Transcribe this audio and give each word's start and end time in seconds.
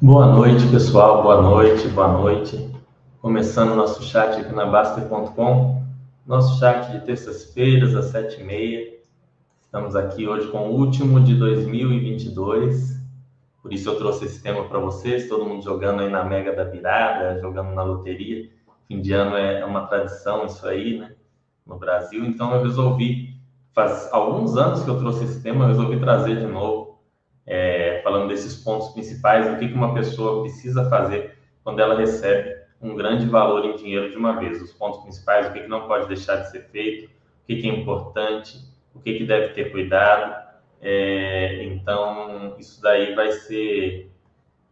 Boa 0.00 0.26
noite, 0.32 0.64
pessoal. 0.68 1.24
Boa 1.24 1.42
noite, 1.42 1.88
boa 1.88 2.06
noite. 2.06 2.70
Começando 3.20 3.74
nosso 3.74 4.00
chat 4.04 4.40
aqui 4.40 4.54
na 4.54 4.64
Baster.com. 4.64 5.82
Nosso 6.24 6.60
chat 6.60 6.92
de 6.92 7.04
terças-feiras, 7.04 7.96
às 7.96 8.04
sete 8.04 8.40
e 8.40 8.44
meia. 8.44 8.94
Estamos 9.60 9.96
aqui 9.96 10.28
hoje 10.28 10.46
com 10.52 10.68
o 10.68 10.76
último 10.76 11.20
de 11.20 11.34
2022. 11.34 12.96
Por 13.60 13.72
isso 13.72 13.88
eu 13.88 13.96
trouxe 13.96 14.26
esse 14.26 14.40
tema 14.40 14.68
para 14.68 14.78
vocês. 14.78 15.28
Todo 15.28 15.44
mundo 15.44 15.64
jogando 15.64 16.00
aí 16.02 16.08
na 16.08 16.22
Mega 16.22 16.54
da 16.54 16.62
Virada, 16.62 17.40
jogando 17.40 17.74
na 17.74 17.82
loteria. 17.82 18.48
Fim 18.86 19.00
de 19.00 19.12
ano 19.12 19.36
é 19.36 19.64
uma 19.64 19.88
tradição 19.88 20.46
isso 20.46 20.64
aí, 20.68 20.96
né? 20.96 21.16
No 21.66 21.76
Brasil. 21.76 22.24
Então 22.24 22.54
eu 22.54 22.62
resolvi, 22.62 23.34
faz 23.74 24.08
alguns 24.12 24.56
anos 24.56 24.84
que 24.84 24.88
eu 24.88 24.98
trouxe 25.00 25.24
esse 25.24 25.42
tema, 25.42 25.64
eu 25.64 25.68
resolvi 25.70 25.98
trazer 25.98 26.36
de 26.36 26.46
novo 26.46 26.88
é, 27.50 27.77
falando 28.08 28.28
desses 28.28 28.54
pontos 28.56 28.88
principais, 28.88 29.46
o 29.46 29.58
que, 29.58 29.68
que 29.68 29.74
uma 29.74 29.92
pessoa 29.92 30.40
precisa 30.40 30.88
fazer 30.88 31.36
quando 31.62 31.80
ela 31.80 31.94
recebe 31.94 32.56
um 32.80 32.94
grande 32.94 33.26
valor 33.26 33.66
em 33.66 33.76
dinheiro 33.76 34.10
de 34.10 34.16
uma 34.16 34.40
vez. 34.40 34.62
Os 34.62 34.72
pontos 34.72 35.02
principais, 35.02 35.46
o 35.46 35.52
que, 35.52 35.60
que 35.60 35.68
não 35.68 35.86
pode 35.86 36.08
deixar 36.08 36.36
de 36.36 36.50
ser 36.50 36.62
feito, 36.70 37.06
o 37.06 37.46
que, 37.46 37.56
que 37.56 37.68
é 37.68 37.72
importante, 37.74 38.64
o 38.94 39.00
que, 39.00 39.18
que 39.18 39.26
deve 39.26 39.48
ter 39.48 39.70
cuidado. 39.70 40.48
É, 40.80 41.64
então, 41.64 42.56
isso 42.58 42.80
daí 42.80 43.14
vai 43.14 43.30
ser 43.30 44.10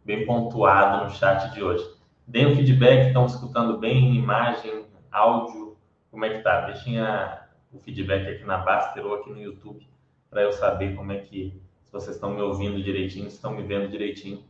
bem 0.02 0.24
pontuado 0.24 1.04
no 1.04 1.10
chat 1.10 1.52
de 1.52 1.62
hoje. 1.62 1.84
Deem 2.26 2.46
um 2.46 2.56
feedback, 2.56 3.08
estão 3.08 3.26
escutando 3.26 3.76
bem, 3.76 4.16
imagem, 4.16 4.86
áudio, 5.12 5.76
como 6.10 6.24
é 6.24 6.30
que 6.30 6.42
tá? 6.42 6.62
Deixem 6.62 6.98
a, 7.00 7.46
o 7.70 7.78
feedback 7.78 8.28
aqui 8.28 8.44
na 8.44 8.58
Baster 8.58 9.04
ou 9.04 9.16
aqui 9.16 9.28
no 9.28 9.40
YouTube 9.40 9.86
para 10.30 10.40
eu 10.40 10.52
saber 10.52 10.94
como 10.94 11.12
é 11.12 11.18
que 11.18 11.60
vocês 11.96 12.16
estão 12.16 12.34
me 12.34 12.42
ouvindo 12.42 12.82
direitinho, 12.82 13.26
estão 13.26 13.52
me 13.54 13.62
vendo 13.62 13.88
direitinho, 13.88 14.44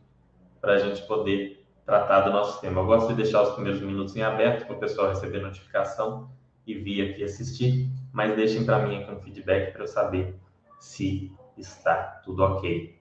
para 0.59 0.73
a 0.73 0.77
gente 0.77 1.01
poder 1.07 1.65
tratar 1.85 2.21
do 2.21 2.31
nosso 2.31 2.59
tema. 2.59 2.81
Eu 2.81 2.85
gosto 2.85 3.09
de 3.09 3.15
deixar 3.15 3.41
os 3.41 3.53
primeiros 3.53 3.81
minutos 3.81 4.15
em 4.15 4.21
aberto 4.21 4.65
para 4.65 4.75
o 4.75 4.79
pessoal 4.79 5.09
receber 5.09 5.39
notificação 5.39 6.29
e 6.65 6.73
vir 6.73 7.09
aqui 7.09 7.23
assistir, 7.23 7.89
mas 8.11 8.35
deixem 8.35 8.65
para 8.65 8.85
mim 8.85 8.97
aqui 8.97 9.11
um 9.11 9.21
feedback 9.21 9.71
para 9.71 9.83
eu 9.83 9.87
saber 9.87 10.35
se 10.79 11.31
está 11.57 12.21
tudo 12.25 12.43
ok. 12.43 12.97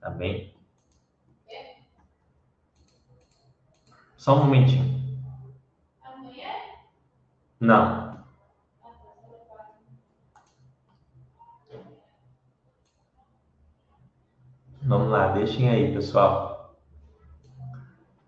Tá 0.00 0.10
bem? 0.10 0.52
Só 4.16 4.36
um 4.36 4.44
momentinho. 4.44 5.00
Não. 7.60 8.09
Vamos 14.90 15.08
lá, 15.08 15.28
deixem 15.28 15.68
aí, 15.68 15.92
pessoal. 15.92 16.74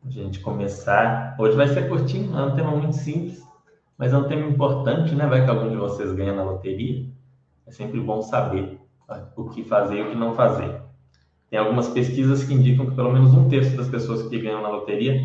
A 0.07 0.09
gente 0.09 0.39
começar. 0.39 1.35
Hoje 1.37 1.57
vai 1.57 1.67
ser 1.67 1.89
curtinho, 1.89 2.39
é 2.39 2.41
um 2.45 2.55
tema 2.55 2.71
muito 2.71 2.95
simples, 2.95 3.45
mas 3.99 4.13
é 4.13 4.17
um 4.17 4.29
tema 4.29 4.47
importante, 4.47 5.13
né? 5.13 5.27
Vai 5.27 5.45
que 5.45 5.51
algum 5.51 5.69
de 5.69 5.75
vocês 5.75 6.13
ganha 6.13 6.33
na 6.33 6.45
loteria. 6.45 7.05
É 7.67 7.73
sempre 7.73 7.99
bom 7.99 8.23
saber 8.23 8.79
o 9.35 9.51
que 9.51 9.65
fazer 9.65 9.97
e 9.97 10.03
o 10.03 10.11
que 10.11 10.15
não 10.15 10.37
fazer. 10.37 10.81
Tem 11.51 11.59
algumas 11.59 11.89
pesquisas 11.89 12.45
que 12.45 12.55
indicam 12.55 12.87
que 12.87 12.95
pelo 12.95 13.13
menos 13.13 13.35
um 13.35 13.49
terço 13.49 13.77
das 13.77 13.89
pessoas 13.89 14.23
que 14.29 14.39
ganham 14.39 14.63
na 14.63 14.69
loteria 14.69 15.21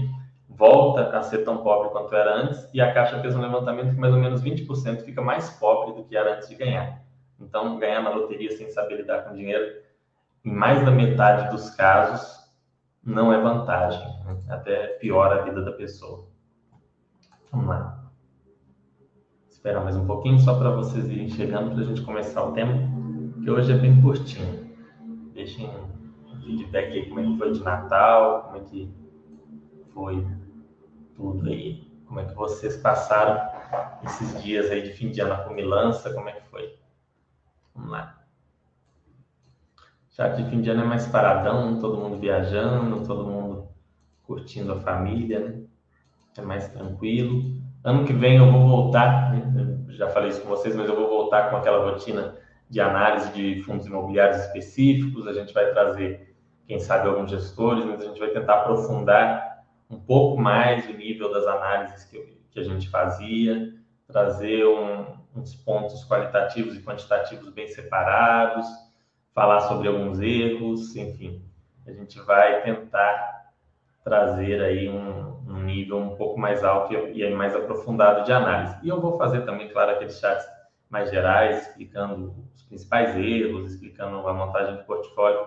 volta 0.50 1.16
a 1.16 1.22
ser 1.22 1.44
tão 1.44 1.58
pobre 1.58 1.92
quanto 1.92 2.16
era 2.16 2.36
antes, 2.36 2.68
e 2.74 2.82
a 2.82 2.92
Caixa 2.92 3.22
fez 3.22 3.36
um 3.36 3.42
levantamento 3.42 3.94
que 3.94 4.00
mais 4.00 4.12
ou 4.12 4.20
menos 4.20 4.44
20% 4.44 5.02
fica 5.02 5.22
mais 5.22 5.52
pobre 5.52 5.94
do 5.94 6.04
que 6.04 6.18
era 6.18 6.34
antes 6.34 6.50
de 6.50 6.56
ganhar. 6.56 7.04
Então, 7.40 7.78
ganhar 7.78 8.02
na 8.02 8.10
loteria 8.10 8.58
sem 8.58 8.72
saber 8.72 8.96
lidar 8.98 9.26
com 9.26 9.36
dinheiro 9.36 9.86
em 10.48 10.52
mais 10.52 10.84
da 10.86 10.92
metade 10.92 11.52
dos 11.52 11.70
casos, 11.72 12.50
não 13.04 13.34
é 13.34 13.42
vantagem, 13.42 14.08
né? 14.24 14.38
até 14.48 14.88
piora 14.98 15.42
a 15.42 15.44
vida 15.44 15.62
da 15.62 15.74
pessoa. 15.74 16.26
Vamos 17.52 17.68
lá. 17.68 18.10
Esperar 19.50 19.84
mais 19.84 19.98
um 19.98 20.08
pouquinho 20.08 20.40
só 20.40 20.58
para 20.58 20.70
vocês 20.70 21.10
irem 21.10 21.28
chegando 21.28 21.72
para 21.72 21.82
a 21.82 21.86
gente 21.86 22.02
começar 22.02 22.46
o 22.46 22.54
tema, 22.54 22.74
que 23.44 23.52
hoje 23.52 23.74
é 23.74 23.78
bem 23.78 24.02
curtinho. 24.02 24.74
Deixem 25.34 25.68
um 25.68 26.42
feedback 26.42 26.94
aí 26.94 27.10
como 27.10 27.20
é 27.20 27.24
que 27.24 27.38
foi 27.38 27.52
de 27.52 27.62
Natal, 27.62 28.44
como 28.44 28.58
é 28.58 28.60
que 28.62 28.94
foi 29.94 30.28
tudo 31.14 31.50
aí, 31.50 31.92
como 32.06 32.22
é 32.22 32.26
que 32.26 32.34
vocês 32.34 32.78
passaram 32.78 33.50
esses 34.06 34.42
dias 34.42 34.72
aí 34.72 34.82
de 34.82 34.94
fim 34.94 35.12
de 35.12 35.20
ano 35.20 35.32
na 35.32 35.44
comilança, 35.44 36.14
como 36.14 36.30
é 36.30 36.32
que 36.32 36.48
foi? 36.48 36.74
Vamos 37.76 37.92
lá. 37.92 38.17
Já 40.18 40.32
que 40.32 40.44
fim 40.46 40.62
de 40.62 40.72
ano 40.72 40.82
é 40.82 40.86
mais 40.86 41.06
paradão, 41.06 41.80
todo 41.80 42.00
mundo 42.00 42.18
viajando, 42.18 43.06
todo 43.06 43.28
mundo 43.28 43.68
curtindo 44.24 44.74
a 44.74 44.80
família, 44.80 45.40
né? 45.40 45.62
É 46.36 46.42
mais 46.42 46.68
tranquilo. 46.70 47.44
Ano 47.84 48.04
que 48.04 48.14
vem 48.14 48.38
eu 48.38 48.52
vou 48.52 48.68
voltar, 48.68 49.32
né? 49.32 49.78
já 49.90 50.10
falei 50.10 50.30
isso 50.30 50.42
com 50.42 50.50
vocês, 50.50 50.76
mas 50.76 50.90
eu 50.90 50.96
vou 50.96 51.08
voltar 51.08 51.52
com 51.52 51.58
aquela 51.58 51.92
rotina 51.92 52.36
de 52.68 52.82
análise 52.82 53.32
de 53.32 53.62
fundos 53.62 53.86
imobiliários 53.86 54.40
específicos. 54.40 55.28
A 55.28 55.34
gente 55.34 55.54
vai 55.54 55.72
trazer, 55.72 56.36
quem 56.66 56.80
sabe, 56.80 57.08
alguns 57.08 57.30
gestores, 57.30 57.86
mas 57.86 58.02
a 58.02 58.06
gente 58.06 58.20
vai 58.20 58.30
tentar 58.30 58.62
aprofundar 58.62 59.66
um 59.88 60.00
pouco 60.00 60.42
mais 60.42 60.90
o 60.90 60.94
nível 60.94 61.32
das 61.32 61.46
análises 61.46 62.06
que, 62.06 62.40
que 62.50 62.60
a 62.60 62.64
gente 62.64 62.90
fazia, 62.90 63.72
trazer 64.08 64.66
um, 64.66 65.06
uns 65.36 65.54
pontos 65.54 66.04
qualitativos 66.08 66.76
e 66.76 66.82
quantitativos 66.82 67.50
bem 67.50 67.68
separados 67.68 68.87
falar 69.38 69.60
sobre 69.60 69.88
alguns 69.88 70.20
erros, 70.20 70.96
enfim, 70.96 71.40
a 71.86 71.92
gente 71.92 72.20
vai 72.22 72.64
tentar 72.64 73.52
trazer 74.04 74.60
aí 74.64 74.90
um, 74.90 75.38
um 75.48 75.62
nível 75.62 76.00
um 76.00 76.16
pouco 76.16 76.40
mais 76.40 76.64
alto 76.64 76.92
e, 76.92 77.22
e 77.22 77.36
mais 77.36 77.56
aprofundado 77.56 78.26
de 78.26 78.32
análise. 78.32 78.76
E 78.82 78.90
eu 78.90 79.00
vou 79.00 79.16
fazer 79.16 79.42
também, 79.42 79.70
claro, 79.70 79.92
aqueles 79.92 80.20
chats 80.20 80.44
mais 80.90 81.12
gerais, 81.12 81.68
explicando 81.68 82.34
os 82.56 82.64
principais 82.64 83.16
erros, 83.16 83.74
explicando 83.74 84.28
a 84.28 84.34
montagem 84.34 84.76
do 84.76 84.84
portfólio, 84.86 85.46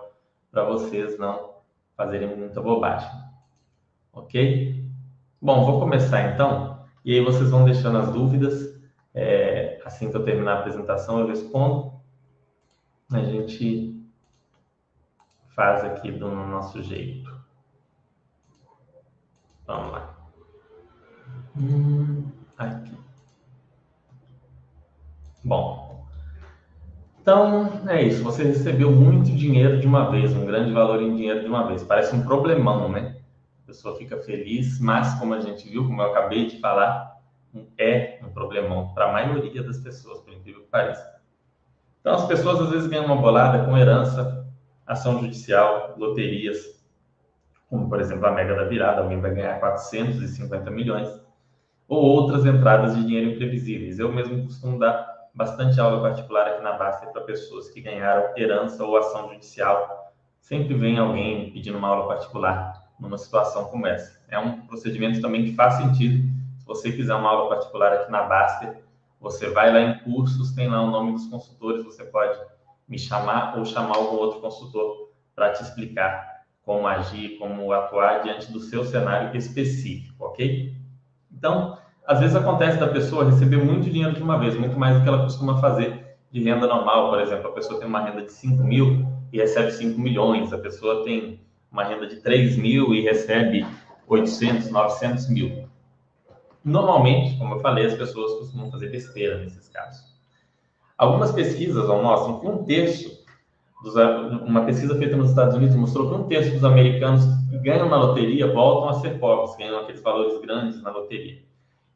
para 0.53 0.63
vocês 0.63 1.19
não 1.19 1.55
fazerem 1.97 2.29
muita 2.29 2.61
bobagem. 2.61 3.11
Ok? 4.13 4.85
Bom, 5.43 5.65
vou 5.65 5.81
começar 5.81 6.33
então, 6.33 6.85
e 7.05 7.13
aí 7.13 7.25
vocês 7.25 7.51
vão 7.51 7.65
deixando 7.65 7.99
as 7.99 8.13
dúvidas. 8.13 8.81
É, 9.13 9.81
assim 9.85 10.09
que 10.09 10.17
eu 10.17 10.25
terminar 10.25 10.53
a 10.53 10.59
apresentação, 10.61 11.19
eu 11.19 11.27
respondo 11.27 11.99
a 13.13 13.23
gente 13.23 14.01
faz 15.55 15.85
aqui 15.85 16.11
do 16.13 16.29
nosso 16.31 16.83
jeito. 16.83 17.31
Vamos 19.67 19.93
lá. 19.93 20.17
Hum, 21.57 22.31
aqui. 22.57 22.97
Bom, 25.45 26.07
então 27.21 27.89
é 27.89 28.03
isso. 28.03 28.23
Você 28.23 28.45
recebeu 28.45 28.91
muito 28.91 29.31
dinheiro 29.31 29.81
de 29.81 29.87
uma 29.87 30.11
vez, 30.11 30.35
um 30.35 30.47
grande 30.47 30.73
valor 30.73 31.03
em 31.03 31.15
dinheiro 31.15 31.41
de 31.41 31.47
uma 31.47 31.67
vez. 31.67 31.83
Parece 31.83 32.15
um 32.15 32.23
problemão, 32.23 32.89
né? 32.89 33.17
A 33.65 33.67
pessoa 33.67 33.97
fica 33.97 34.19
feliz, 34.19 34.81
mas 34.81 35.15
como 35.19 35.35
a 35.35 35.41
gente 35.41 35.69
viu, 35.69 35.87
como 35.87 36.01
eu 36.01 36.11
acabei 36.11 36.47
de 36.47 36.59
falar, 36.59 37.21
é 37.79 38.19
um 38.23 38.31
problemão 38.31 38.93
para 38.95 39.09
a 39.09 39.13
maioria 39.13 39.63
das 39.63 39.79
pessoas, 39.79 40.21
por 40.21 40.33
incrível 40.33 40.63
que 40.63 40.69
pareça. 40.69 41.20
Então, 42.01 42.15
as 42.15 42.27
pessoas 42.27 42.61
às 42.61 42.71
vezes 42.71 42.89
ganham 42.89 43.07
uma 43.07 43.17
bolada 43.17 43.65
com 43.65 43.77
herança, 43.77 44.47
ação 44.87 45.21
judicial, 45.21 45.95
loterias, 45.97 46.81
como 47.69 47.89
por 47.89 48.01
exemplo 48.01 48.27
a 48.27 48.33
Mega 48.33 48.55
da 48.55 48.65
Virada, 48.65 49.03
alguém 49.03 49.21
vai 49.21 49.33
ganhar 49.33 49.61
450 49.61 50.71
milhões, 50.71 51.09
ou 51.87 52.03
outras 52.03 52.45
entradas 52.47 52.97
de 52.97 53.05
dinheiro 53.05 53.31
imprevisíveis. 53.31 53.99
Eu 53.99 54.13
mesmo 54.13 54.45
costumo 54.45 54.79
dar 54.79 55.09
bastante 55.35 55.81
aula 55.81 56.01
particular 56.01 56.47
aqui 56.49 56.63
na 56.63 56.73
Basta 56.73 57.07
para 57.07 57.23
pessoas 57.23 57.69
que 57.71 57.81
ganharam 57.81 58.33
herança 58.37 58.85
ou 58.85 58.97
ação 58.97 59.29
judicial. 59.29 60.13
Sempre 60.41 60.75
vem 60.75 60.99
alguém 60.99 61.53
pedindo 61.53 61.79
uma 61.79 61.89
aula 61.89 62.09
particular 62.09 62.91
numa 62.99 63.19
situação 63.19 63.65
como 63.67 63.87
essa. 63.87 64.21
É 64.29 64.39
um 64.39 64.63
procedimento 64.67 65.21
também 65.21 65.45
que 65.45 65.55
faz 65.55 65.75
sentido. 65.75 66.29
Se 66.59 66.67
você 66.67 66.93
quiser 66.93 67.15
uma 67.15 67.31
aula 67.31 67.49
particular 67.51 67.93
aqui 67.93 68.11
na 68.11 68.23
Baster, 68.25 68.83
você 69.21 69.51
vai 69.51 69.73
lá 69.73 69.81
em 69.81 69.99
cursos, 70.01 70.53
tem 70.53 70.69
lá 70.69 70.83
o 70.83 70.91
nome 70.91 71.13
dos 71.13 71.27
consultores, 71.27 71.85
você 71.85 72.05
pode 72.05 72.39
me 72.89 72.99
chamar 72.99 73.57
ou 73.59 73.65
chamar 73.65 73.97
algum 73.97 74.17
outro 74.17 74.41
consultor 74.41 75.11
para 75.35 75.53
te 75.53 75.63
explicar 75.63 76.41
como 76.65 76.87
agir, 76.87 77.37
como 77.39 77.73
atuar 77.73 78.23
diante 78.23 78.51
do 78.51 78.61
seu 78.61 78.85
cenário 78.85 79.37
específico, 79.37 80.25
ok? 80.25 80.75
Então, 81.31 81.79
às 82.07 82.19
vezes 82.21 82.35
acontece 82.35 82.79
da 82.79 82.89
pessoa 82.89 83.25
receber 83.25 83.59
muito 83.59 83.89
dinheiro 83.89 84.15
de 84.15 84.23
uma 84.23 84.39
vez, 84.39 84.57
muito 84.57 84.79
mais 84.79 84.97
do 84.97 85.03
que 85.03 85.09
ela 85.09 85.23
costuma 85.23 85.61
fazer 85.61 86.17
de 86.31 86.43
renda 86.43 86.67
normal. 86.67 87.11
Por 87.11 87.21
exemplo, 87.21 87.49
a 87.49 87.53
pessoa 87.53 87.79
tem 87.79 87.89
uma 87.89 88.03
renda 88.03 88.23
de 88.23 88.33
5 88.33 88.63
mil 88.63 89.07
e 89.33 89.39
recebe 89.39 89.71
5 89.73 90.01
milhões, 90.01 90.53
a 90.53 90.59
pessoa 90.59 91.05
tem 91.05 91.41
uma 91.71 91.85
renda 91.85 92.07
de 92.07 92.17
3 92.17 92.57
mil 92.57 92.95
e 92.95 93.03
recebe 93.03 93.65
800, 94.07 94.71
900 94.71 95.29
mil. 95.29 95.70
Normalmente, 96.65 97.39
como 97.39 97.55
eu 97.55 97.61
falei, 97.61 97.87
as 97.87 97.95
pessoas 97.95 98.39
costumam 98.39 98.71
fazer 98.71 98.91
besteira 98.91 99.39
nesses 99.39 99.69
casos. 99.69 100.11
Algumas 100.99 101.33
pesquisas 101.33 101.87
mostram 101.89 102.41
que 102.41 102.47
um 102.47 102.65
terço 102.65 103.21
uma 104.47 104.67
pesquisa 104.67 104.95
feita 104.99 105.17
nos 105.17 105.31
Estados 105.31 105.55
Unidos 105.55 105.75
mostrou 105.75 106.09
que 106.09 106.15
um 106.15 106.25
terço 106.25 106.51
dos 106.51 106.65
americanos 106.65 107.25
que 107.49 107.59
ganham 107.59 107.89
na 107.89 107.97
loteria 107.97 108.53
voltam 108.53 108.91
a 108.91 109.01
ser 109.01 109.19
pobres, 109.19 109.57
ganham 109.57 109.81
aqueles 109.81 110.03
valores 110.03 110.39
grandes 110.43 110.83
na 110.83 110.91
loteria. 110.91 111.43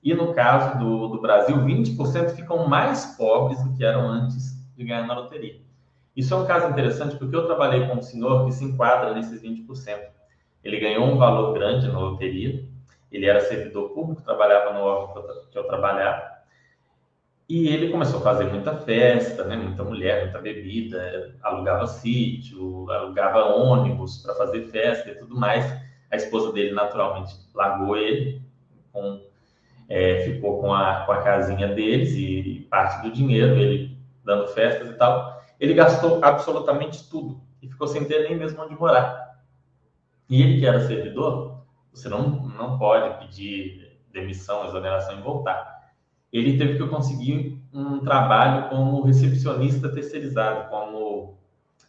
E 0.03 0.15
no 0.15 0.33
caso 0.33 0.79
do, 0.79 1.09
do 1.09 1.21
Brasil, 1.21 1.57
20% 1.57 2.31
ficam 2.31 2.67
mais 2.67 3.17
pobres 3.17 3.63
do 3.63 3.75
que 3.75 3.85
eram 3.85 4.09
antes 4.09 4.55
de 4.77 4.85
ganhar 4.85 5.07
na 5.07 5.15
loteria. 5.15 5.61
Isso 6.17 6.33
é 6.33 6.37
um 6.37 6.47
caso 6.47 6.69
interessante 6.69 7.17
porque 7.17 7.37
eu 7.37 7.47
trabalhei 7.47 7.87
com 7.87 7.97
um 7.97 8.03
senhor 8.03 8.47
que 8.47 8.53
se 8.53 8.65
enquadra 8.65 9.13
nesses 9.15 9.43
20%. 9.43 9.67
Ele 10.63 10.81
ganhou 10.81 11.05
um 11.07 11.19
valor 11.19 11.53
grande 11.53 11.87
na 11.89 11.99
loteria, 11.99 12.67
ele 13.11 13.27
era 13.27 13.41
servidor 13.41 13.91
público, 13.91 14.23
trabalhava 14.23 14.73
no 14.73 14.81
órgão 14.81 15.25
que 15.51 15.59
eu 15.59 15.65
trabalhava, 15.65 16.35
e 17.49 17.69
ele 17.69 17.91
começou 17.91 18.21
a 18.21 18.23
fazer 18.23 18.45
muita 18.45 18.75
festa, 18.75 19.45
né? 19.45 19.55
muita 19.57 19.85
mulher, 19.85 20.25
muita 20.25 20.39
bebida, 20.39 21.37
alugava 21.43 21.87
sítio, 21.87 22.91
alugava 22.91 23.45
ônibus 23.45 24.19
para 24.23 24.35
fazer 24.35 24.63
festa 24.69 25.11
e 25.11 25.15
tudo 25.15 25.37
mais. 25.37 25.65
A 26.11 26.17
esposa 26.17 26.53
dele, 26.53 26.73
naturalmente, 26.73 27.35
largou 27.55 27.99
ele, 27.99 28.41
com, 28.91 29.21
é, 29.91 30.23
ficou 30.23 30.63
com 30.63 30.73
a, 30.73 31.05
com 31.05 31.13
a 31.13 31.23
casinha 31.23 31.69
deles 31.69 32.15
e 32.15 32.67
parte 32.71 33.03
do 33.03 33.13
dinheiro, 33.13 33.57
ele 33.57 33.99
dando 34.25 34.49
festas 34.49 34.89
e 34.89 34.95
tal. 34.95 35.45
Ele 35.61 35.75
gastou 35.75 36.25
absolutamente 36.25 37.09
tudo 37.11 37.43
e 37.61 37.69
ficou 37.69 37.87
sem 37.87 38.07
ter 38.07 38.23
nem 38.23 38.37
mesmo 38.37 38.63
onde 38.63 38.75
morar. 38.75 39.39
E 40.31 40.43
ele, 40.43 40.61
que 40.61 40.67
era 40.67 40.81
servidor, 40.81 41.64
você 41.95 42.09
não, 42.09 42.49
não 42.49 42.79
pode 42.79 43.19
pedir 43.19 43.99
demissão, 44.13 44.67
exoneração 44.67 45.19
e 45.19 45.23
voltar 45.23 45.75
ele 46.35 46.59
teve 46.59 46.77
que 46.77 46.89
conseguir 46.89 47.63
um 47.73 48.01
trabalho 48.01 48.69
como 48.69 49.03
recepcionista 49.03 49.89
terceirizado, 49.89 50.69
como 50.69 51.39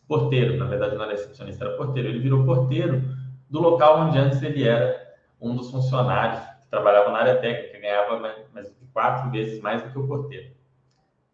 porteiro. 0.07 0.55
Na 0.55 0.65
verdade, 0.65 0.95
não 0.95 1.01
era 1.01 1.13
recepcionista, 1.13 1.65
era 1.65 1.75
porteiro. 1.75 2.09
Ele 2.09 2.19
virou 2.19 2.45
porteiro 2.45 3.01
do 3.49 3.59
local 3.59 4.01
onde 4.01 4.19
antes 4.19 4.43
ele 4.43 4.63
era 4.63 5.03
um 5.41 5.55
dos 5.55 5.71
funcionários 5.71 6.39
que 6.61 6.67
trabalhava 6.69 7.11
na 7.11 7.17
área 7.17 7.37
técnica, 7.37 7.79
ganhava 7.79 8.19
mais 8.53 8.67
de 8.67 8.85
quatro 8.93 9.31
vezes 9.31 9.59
mais 9.61 9.81
do 9.81 9.89
que 9.89 9.97
o 9.97 10.07
porteiro. 10.07 10.53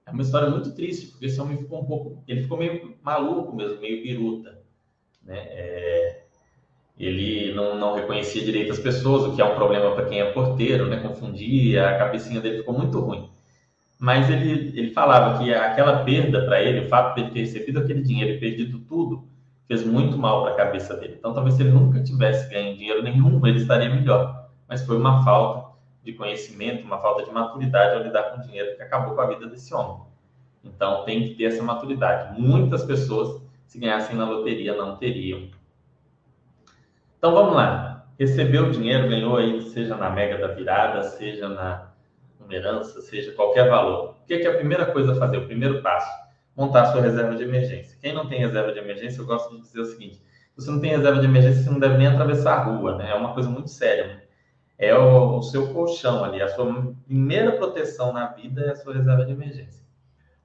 É 0.05 0.11
uma 0.11 0.21
história 0.21 0.49
muito 0.49 0.73
triste, 0.73 1.07
porque 1.07 1.25
esse 1.25 1.39
homem 1.41 1.57
ficou 1.57 1.81
um 1.81 1.85
pouco, 1.85 2.23
ele 2.25 2.43
ficou 2.43 2.57
meio 2.57 2.97
maluco 3.01 3.53
mesmo, 3.53 3.81
meio 3.81 4.01
piruta, 4.01 4.57
né? 5.21 5.37
É, 5.37 6.23
ele 7.05 7.53
não, 7.53 7.75
não 7.77 7.95
reconhecia 7.95 8.43
direito 8.43 8.71
as 8.71 8.79
pessoas, 8.79 9.23
o 9.23 9.35
que 9.35 9.41
é 9.41 9.45
um 9.45 9.55
problema 9.55 9.91
para 9.95 10.05
quem 10.05 10.19
é 10.19 10.31
porteiro, 10.31 10.87
né? 10.87 10.97
Confundia, 10.97 11.89
a 11.89 11.97
cabecinha 11.97 12.39
dele 12.39 12.59
ficou 12.59 12.77
muito 12.77 12.99
ruim. 12.99 13.27
Mas 13.99 14.29
ele, 14.29 14.77
ele 14.77 14.91
falava 14.91 15.39
que 15.39 15.51
aquela 15.51 16.03
perda 16.03 16.45
para 16.45 16.61
ele, 16.61 16.85
o 16.85 16.89
fato 16.89 17.15
de 17.15 17.21
ele 17.21 17.31
ter 17.31 17.39
recebido 17.39 17.79
aquele 17.79 18.03
dinheiro 18.03 18.33
e 18.33 18.39
perdido 18.39 18.79
tudo, 18.79 19.23
fez 19.67 19.83
muito 19.83 20.15
mal 20.17 20.43
para 20.43 20.53
a 20.53 20.55
cabeça 20.55 20.95
dele. 20.95 21.15
Então, 21.17 21.33
talvez 21.33 21.55
se 21.55 21.63
ele 21.63 21.71
nunca 21.71 22.03
tivesse 22.03 22.49
ganho 22.51 22.77
dinheiro 22.77 23.01
nenhum, 23.01 23.45
ele 23.47 23.57
estaria 23.57 23.89
melhor. 23.89 24.49
Mas 24.67 24.85
foi 24.85 24.97
uma 24.97 25.23
falta 25.23 25.71
de 26.03 26.13
conhecimento, 26.13 26.83
uma 26.83 26.99
falta 26.99 27.23
de 27.23 27.31
maturidade 27.31 27.95
ao 27.95 28.03
lidar 28.03 28.23
com 28.31 28.41
o 28.41 28.43
dinheiro 28.43 28.75
que 28.75 28.83
acabou 28.83 29.15
com 29.15 29.21
a 29.21 29.27
vida 29.27 29.47
desse 29.47 29.73
homem. 29.73 30.01
Então, 30.63 31.03
tem 31.03 31.23
que 31.23 31.35
ter 31.35 31.45
essa 31.45 31.63
maturidade. 31.63 32.39
Muitas 32.39 32.83
pessoas, 32.83 33.41
se 33.65 33.79
ganhassem 33.79 34.15
na 34.15 34.29
loteria, 34.29 34.75
não 34.75 34.97
teriam 34.97 35.47
então 37.21 37.35
vamos 37.35 37.53
lá. 37.53 38.07
Recebeu 38.17 38.65
o 38.65 38.71
dinheiro, 38.71 39.07
ganhou 39.07 39.37
aí, 39.37 39.61
seja 39.61 39.95
na 39.95 40.09
mega 40.09 40.39
da 40.39 40.55
virada, 40.55 41.03
seja 41.03 41.47
na 41.47 41.91
numerança, 42.39 42.99
seja 42.99 43.31
qualquer 43.33 43.69
valor. 43.69 44.15
O 44.23 44.25
que 44.25 44.33
é, 44.33 44.47
a 44.47 44.55
primeira 44.55 44.87
coisa 44.87 45.11
a 45.11 45.15
fazer? 45.15 45.37
O 45.37 45.45
primeiro 45.45 45.83
passo? 45.83 46.09
Montar 46.57 46.87
sua 46.87 46.99
reserva 46.99 47.35
de 47.35 47.43
emergência. 47.43 47.95
Quem 48.01 48.11
não 48.11 48.27
tem 48.27 48.39
reserva 48.39 48.73
de 48.73 48.79
emergência, 48.79 49.21
eu 49.21 49.27
gosto 49.27 49.55
de 49.55 49.61
dizer 49.61 49.81
o 49.81 49.85
seguinte: 49.85 50.15
se 50.15 50.55
você 50.55 50.71
não 50.71 50.79
tem 50.81 50.89
reserva 50.89 51.19
de 51.19 51.27
emergência, 51.27 51.61
você 51.61 51.69
não 51.69 51.79
deve 51.79 51.99
nem 51.99 52.07
atravessar 52.07 52.55
a 52.55 52.63
rua, 52.63 52.97
né? 52.97 53.11
É 53.11 53.13
uma 53.13 53.35
coisa 53.35 53.47
muito 53.47 53.69
séria. 53.69 54.07
Né? 54.07 54.21
É 54.79 54.97
o, 54.97 55.37
o 55.37 55.43
seu 55.43 55.71
colchão 55.71 56.23
ali, 56.23 56.41
a 56.41 56.47
sua 56.47 56.65
primeira 57.05 57.51
proteção 57.51 58.11
na 58.11 58.29
vida 58.29 58.61
é 58.61 58.71
a 58.71 58.75
sua 58.75 58.95
reserva 58.95 59.23
de 59.25 59.31
emergência. 59.31 59.85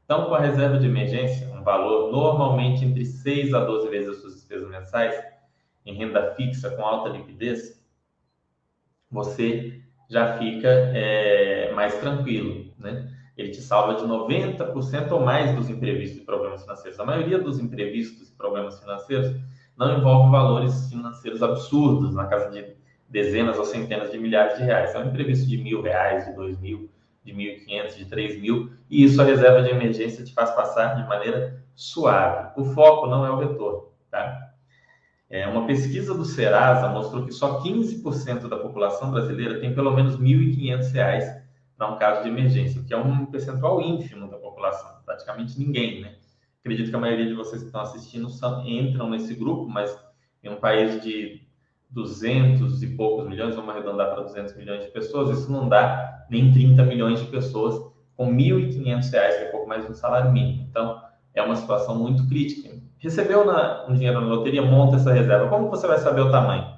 Então, 0.04 0.26
com 0.26 0.34
a 0.34 0.40
reserva 0.40 0.78
de 0.78 0.86
emergência, 0.86 1.48
um 1.54 1.62
valor 1.62 2.12
normalmente 2.12 2.84
entre 2.84 3.06
6 3.06 3.54
a 3.54 3.64
12 3.64 3.88
vezes 3.88 4.10
as 4.10 4.16
suas 4.20 4.34
despesas 4.34 4.68
mensais, 4.68 5.35
em 5.86 5.94
renda 5.94 6.34
fixa 6.34 6.70
com 6.70 6.84
alta 6.84 7.08
liquidez, 7.08 7.82
você 9.10 9.80
já 10.10 10.36
fica 10.36 10.68
é, 10.68 11.72
mais 11.72 11.94
tranquilo, 11.98 12.72
né? 12.78 13.12
Ele 13.36 13.50
te 13.50 13.60
salva 13.60 13.94
de 13.94 14.04
90% 14.04 15.12
ou 15.12 15.20
mais 15.20 15.54
dos 15.54 15.68
imprevistos 15.68 16.22
e 16.22 16.24
problemas 16.24 16.62
financeiros. 16.62 16.98
A 16.98 17.04
maioria 17.04 17.38
dos 17.38 17.58
imprevistos 17.58 18.30
e 18.30 18.32
problemas 18.32 18.80
financeiros 18.80 19.36
não 19.76 19.98
envolve 19.98 20.30
valores 20.30 20.88
financeiros 20.88 21.42
absurdos, 21.42 22.14
na 22.14 22.26
casa 22.26 22.50
de 22.50 22.74
dezenas 23.08 23.58
ou 23.58 23.64
centenas 23.64 24.10
de 24.10 24.18
milhares 24.18 24.56
de 24.56 24.64
reais. 24.64 24.94
É 24.94 24.98
um 24.98 25.08
imprevisto 25.08 25.46
de 25.46 25.58
mil 25.58 25.82
reais, 25.82 26.24
de 26.26 26.34
dois 26.34 26.58
mil, 26.58 26.90
de 27.22 27.32
mil 27.32 27.52
e 27.52 27.60
quinhentos, 27.60 27.96
de 27.96 28.06
três 28.06 28.40
mil, 28.40 28.70
e 28.88 29.04
isso 29.04 29.20
a 29.20 29.24
reserva 29.24 29.62
de 29.62 29.70
emergência 29.70 30.24
te 30.24 30.32
faz 30.32 30.50
passar 30.52 30.94
de 30.94 31.06
maneira 31.06 31.62
suave. 31.74 32.52
O 32.56 32.64
foco 32.64 33.06
não 33.06 33.26
é 33.26 33.30
o 33.30 33.38
retorno, 33.38 33.88
tá? 34.10 34.45
É, 35.28 35.46
uma 35.46 35.66
pesquisa 35.66 36.14
do 36.14 36.24
Serasa 36.24 36.88
mostrou 36.88 37.24
que 37.24 37.32
só 37.32 37.60
15% 37.60 38.48
da 38.48 38.58
população 38.58 39.10
brasileira 39.10 39.58
tem 39.58 39.74
pelo 39.74 39.92
menos 39.92 40.14
R$ 40.16 40.24
1.500 40.24 41.42
para 41.76 41.92
um 41.92 41.98
caso 41.98 42.22
de 42.22 42.28
emergência, 42.28 42.82
que 42.82 42.94
é 42.94 42.96
um 42.96 43.26
percentual 43.26 43.80
ínfimo 43.80 44.30
da 44.30 44.38
população, 44.38 45.00
praticamente 45.04 45.58
ninguém, 45.58 46.00
né? 46.00 46.14
Acredito 46.60 46.90
que 46.90 46.96
a 46.96 47.00
maioria 47.00 47.26
de 47.26 47.34
vocês 47.34 47.60
que 47.60 47.68
estão 47.68 47.80
assistindo 47.80 48.28
são, 48.30 48.66
entram 48.66 49.10
nesse 49.10 49.34
grupo, 49.34 49.68
mas 49.68 49.96
em 50.42 50.48
um 50.48 50.56
país 50.56 51.02
de 51.02 51.46
200 51.90 52.82
e 52.82 52.96
poucos 52.96 53.28
milhões, 53.28 53.54
vamos 53.54 53.70
arredondar 53.70 54.10
para 54.12 54.22
200 54.22 54.56
milhões 54.56 54.84
de 54.84 54.90
pessoas, 54.90 55.38
isso 55.38 55.50
não 55.50 55.68
dá 55.68 56.26
nem 56.30 56.52
30 56.52 56.82
milhões 56.84 57.20
de 57.20 57.26
pessoas 57.26 57.74
com 58.16 58.30
R$ 58.30 58.36
1.500, 58.36 59.10
que 59.10 59.16
é 59.16 59.50
pouco 59.50 59.68
mais 59.68 59.84
de 59.84 59.92
um 59.92 59.94
salário 59.94 60.32
mínimo. 60.32 60.66
Então, 60.68 61.00
é 61.34 61.42
uma 61.42 61.56
situação 61.56 61.96
muito 61.96 62.26
crítica. 62.26 62.75
Recebeu 63.06 63.44
na, 63.44 63.86
um 63.88 63.94
dinheiro 63.94 64.20
na 64.20 64.26
loteria, 64.26 64.60
monta 64.62 64.96
essa 64.96 65.12
reserva. 65.12 65.48
Como 65.48 65.70
você 65.70 65.86
vai 65.86 65.96
saber 65.98 66.22
o 66.22 66.30
tamanho? 66.32 66.74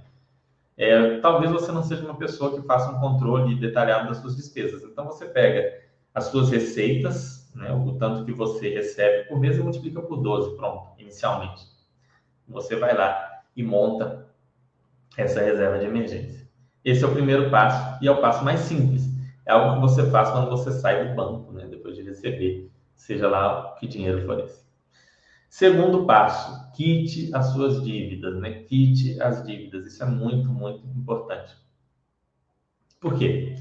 É, 0.77 1.21
talvez 1.21 1.51
você 1.51 1.73
não 1.73 1.83
seja 1.83 2.05
uma 2.05 2.19
pessoa 2.19 2.55
que 2.55 2.67
faça 2.67 2.91
um 2.91 3.01
controle 3.01 3.59
detalhado 3.59 4.09
das 4.09 4.19
suas 4.19 4.37
despesas. 4.37 4.83
Então, 4.83 5.07
você 5.07 5.25
pega 5.25 5.81
as 6.15 6.25
suas 6.25 6.51
receitas, 6.51 7.51
né, 7.55 7.73
o 7.73 7.95
tanto 7.95 8.27
que 8.27 8.33
você 8.33 8.69
recebe 8.69 9.27
por 9.27 9.41
mês 9.41 9.57
e 9.57 9.63
multiplica 9.63 10.03
por 10.03 10.19
12, 10.19 10.55
pronto, 10.55 10.89
inicialmente. 10.99 11.63
Você 12.47 12.77
vai 12.77 12.95
lá 12.95 13.41
e 13.57 13.63
monta 13.63 14.27
essa 15.17 15.41
reserva 15.41 15.79
de 15.79 15.87
emergência. 15.87 16.47
Esse 16.85 17.05
é 17.05 17.07
o 17.07 17.13
primeiro 17.15 17.51
passo 17.51 18.05
e 18.05 18.07
é 18.07 18.11
o 18.11 18.21
passo 18.21 18.45
mais 18.45 18.61
simples. 18.61 19.09
É 19.47 19.53
algo 19.53 19.77
que 19.77 19.81
você 19.81 20.11
faz 20.11 20.29
quando 20.29 20.51
você 20.51 20.73
sai 20.73 21.09
do 21.09 21.15
banco, 21.15 21.51
né, 21.53 21.67
depois 21.71 21.97
de 21.97 22.03
receber, 22.03 22.71
seja 22.95 23.27
lá 23.31 23.75
que 23.81 23.89
dinheiro 23.89 24.27
for 24.27 24.39
esse. 24.41 24.68
Segundo 25.49 26.05
passo, 26.05 26.71
quite 26.75 27.35
as 27.35 27.47
suas 27.47 27.83
dívidas, 27.83 28.39
né? 28.41 28.63
Quite 28.65 29.21
as 29.21 29.45
dívidas. 29.45 29.87
Isso 29.87 30.03
é 30.03 30.07
muito, 30.07 30.49
muito 30.49 30.87
importante. 30.97 31.57
Por 33.01 33.19
quê? 33.19 33.57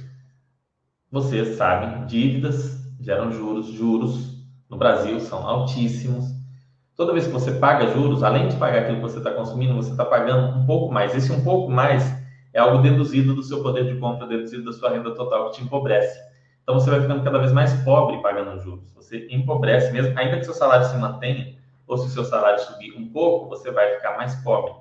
Vocês 1.10 1.56
sabem, 1.56 2.06
dívidas 2.06 2.78
geram 3.00 3.32
juros. 3.32 3.68
Juros 3.68 4.46
no 4.70 4.78
Brasil 4.78 5.20
são 5.20 5.48
altíssimos. 5.48 6.26
Toda 6.96 7.14
vez 7.14 7.28
que 7.28 7.32
você 7.32 7.52
paga 7.52 7.88
juros, 7.94 8.24
além 8.24 8.48
de 8.48 8.56
pagar 8.58 8.82
aquilo 8.82 8.98
que 8.98 9.04
você 9.04 9.20
está 9.20 9.32
consumindo, 9.32 9.76
você 9.76 9.92
está 9.92 10.04
pagando 10.04 10.58
um 10.60 10.66
pouco 10.66 10.92
mais. 10.92 11.16
Esse 11.16 11.32
um 11.32 11.44
pouco 11.44 11.72
mais 11.72 12.04
é 12.54 12.60
algo 12.60 12.82
deduzido 12.82 13.36
do 13.36 13.44
seu 13.44 13.62
poder 13.62 13.86
de 13.86 14.00
compra, 14.00 14.28
deduzido 14.28 14.66
da 14.66 14.74
sua 14.74 14.90
renda 14.90 15.14
total, 15.14 15.52
que 15.52 15.58
te 15.58 15.64
empobrece. 15.64 16.20
Então 16.64 16.76
você 16.78 16.90
vai 16.90 17.00
ficando 17.00 17.24
cada 17.24 17.38
vez 17.38 17.54
mais 17.54 17.72
pobre 17.84 18.22
pagando 18.22 18.60
juros. 18.60 18.92
Você 18.94 19.28
empobrece 19.30 19.94
mesmo, 19.94 20.18
ainda 20.18 20.38
que 20.38 20.44
seu 20.44 20.54
salário 20.54 20.86
se 20.88 20.98
mantenha, 20.98 21.56
ou 21.88 21.98
se 21.98 22.08
o 22.08 22.10
seu 22.10 22.26
salário 22.26 22.60
subir 22.60 22.94
um 22.98 23.08
pouco, 23.10 23.50
você 23.50 23.72
vai 23.72 23.96
ficar 23.96 24.18
mais 24.18 24.36
pobre. 24.44 24.74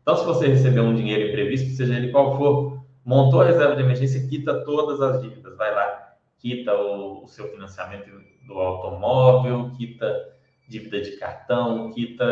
Então, 0.00 0.16
se 0.16 0.24
você 0.24 0.46
receber 0.46 0.80
um 0.80 0.94
dinheiro 0.94 1.28
imprevisto, 1.28 1.70
seja 1.70 1.94
ele 1.94 2.10
qual 2.10 2.36
for, 2.36 2.82
montou 3.04 3.40
a 3.40 3.46
reserva 3.46 3.76
de 3.76 3.82
emergência, 3.82 4.26
quita 4.28 4.64
todas 4.64 5.00
as 5.00 5.20
dívidas. 5.20 5.56
Vai 5.56 5.74
lá, 5.74 6.14
quita 6.38 6.74
o, 6.74 7.24
o 7.24 7.28
seu 7.28 7.48
financiamento 7.48 8.10
do 8.46 8.54
automóvel, 8.54 9.70
quita 9.76 10.32
dívida 10.68 11.00
de 11.00 11.12
cartão, 11.18 11.90
quita 11.90 12.24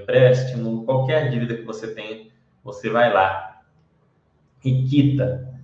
empréstimo, 0.00 0.84
qualquer 0.84 1.30
dívida 1.30 1.54
que 1.54 1.62
você 1.62 1.94
tenha, 1.94 2.26
você 2.64 2.90
vai 2.90 3.12
lá 3.12 3.62
e 4.64 4.82
quita. 4.84 5.54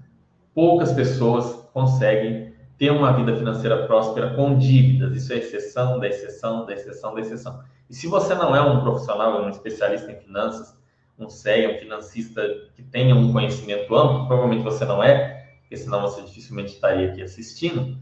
Poucas 0.55 0.93
pessoas 0.93 1.69
conseguem 1.73 2.52
ter 2.83 2.91
uma 2.91 3.13
vida 3.13 3.37
financeira 3.37 3.87
próspera 3.87 4.35
com 4.35 4.59
dívidas. 4.59 5.15
Isso 5.15 5.33
é 5.33 5.37
exceção 5.37 6.01
da 6.01 6.09
exceção 6.09 6.67
da 6.67 6.73
exceção 6.73 7.15
da 7.15 7.21
exceção. 7.21 7.63
E 7.89 7.95
se 7.95 8.09
você 8.09 8.35
não 8.35 8.57
é 8.57 8.61
um 8.61 8.81
profissional, 8.81 9.41
um 9.41 9.49
especialista 9.49 10.11
em 10.11 10.17
finanças, 10.17 10.77
um 11.17 11.31
CEA, 11.31 11.77
um 11.77 11.79
financista 11.79 12.43
que 12.75 12.83
tenha 12.83 13.15
um 13.15 13.33
conhecimento 13.33 13.95
amplo, 13.95 14.27
provavelmente 14.27 14.65
você 14.65 14.85
não 14.85 15.01
é, 15.01 15.47
porque 15.61 15.77
senão 15.77 16.01
você 16.01 16.23
dificilmente 16.23 16.73
estaria 16.73 17.13
aqui 17.13 17.23
assistindo, 17.23 17.97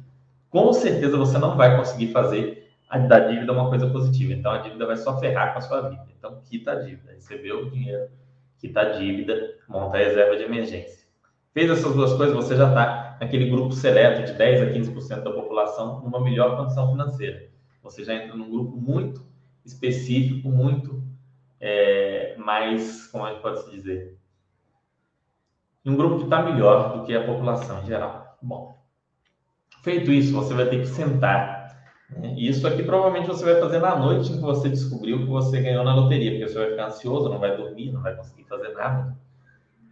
com 0.48 0.72
certeza 0.72 1.14
você 1.18 1.36
não 1.36 1.58
vai 1.58 1.76
conseguir 1.76 2.10
fazer 2.10 2.70
a 2.88 2.96
da 2.96 3.20
dívida 3.20 3.52
uma 3.52 3.68
coisa 3.68 3.86
positiva. 3.86 4.32
Então 4.32 4.50
a 4.50 4.58
dívida 4.60 4.86
vai 4.86 4.96
só 4.96 5.20
ferrar 5.20 5.52
com 5.52 5.58
a 5.58 5.60
sua 5.60 5.90
vida. 5.90 6.06
Então 6.18 6.40
quita 6.46 6.72
a 6.72 6.76
dívida, 6.76 7.12
recebeu 7.12 7.66
o 7.66 7.70
dinheiro, 7.70 8.08
quita 8.58 8.80
a 8.80 8.84
dívida, 8.92 9.56
monta 9.68 9.98
a 9.98 10.00
reserva 10.00 10.38
de 10.38 10.44
emergência. 10.44 11.06
Fez 11.52 11.70
essas 11.70 11.92
duas 11.92 12.14
coisas, 12.14 12.34
você 12.34 12.56
já 12.56 12.68
está 12.68 12.99
naquele 13.20 13.50
grupo 13.50 13.72
seleto 13.72 14.24
de 14.24 14.32
10 14.32 14.62
a 14.62 14.72
15% 14.72 15.22
da 15.22 15.30
população 15.30 16.00
numa 16.00 16.20
melhor 16.20 16.56
condição 16.56 16.90
financeira. 16.90 17.50
Você 17.82 18.02
já 18.02 18.14
entra 18.14 18.34
num 18.34 18.50
grupo 18.50 18.74
muito 18.76 19.22
específico, 19.64 20.48
muito 20.48 21.04
é, 21.60 22.34
mais, 22.38 23.06
como 23.08 23.26
é 23.26 23.34
que 23.34 23.42
pode 23.42 23.62
se 23.62 23.70
dizer? 23.70 24.18
Um 25.84 25.96
grupo 25.96 26.18
que 26.18 26.24
está 26.24 26.42
melhor 26.42 26.96
do 26.96 27.04
que 27.04 27.14
a 27.14 27.24
população 27.24 27.82
em 27.82 27.86
geral. 27.86 28.38
Bom, 28.40 28.74
feito 29.82 30.10
isso, 30.10 30.32
você 30.32 30.54
vai 30.54 30.66
ter 30.66 30.80
que 30.80 30.86
sentar 30.86 31.60
e 32.22 32.48
isso 32.48 32.66
aqui 32.66 32.82
provavelmente 32.82 33.28
você 33.28 33.44
vai 33.44 33.60
fazer 33.60 33.78
na 33.78 33.94
noite 33.94 34.32
em 34.32 34.36
que 34.36 34.42
você 34.42 34.68
descobriu 34.68 35.18
que 35.18 35.26
você 35.26 35.60
ganhou 35.60 35.84
na 35.84 35.94
loteria, 35.94 36.32
porque 36.32 36.48
você 36.48 36.58
vai 36.58 36.70
ficar 36.70 36.86
ansioso, 36.86 37.28
não 37.28 37.38
vai 37.38 37.56
dormir, 37.56 37.92
não 37.92 38.02
vai 38.02 38.16
conseguir 38.16 38.44
fazer 38.44 38.70
nada, 38.70 39.16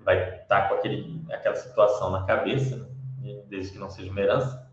vai 0.00 0.40
estar 0.40 0.68
com 0.68 0.74
aquele, 0.74 1.22
aquela 1.30 1.54
situação 1.54 2.10
na 2.10 2.24
cabeça, 2.24 2.76
né? 2.76 2.97
Desde 3.48 3.72
que 3.72 3.78
não 3.78 3.90
seja 3.90 4.10
uma 4.10 4.20
herança. 4.20 4.68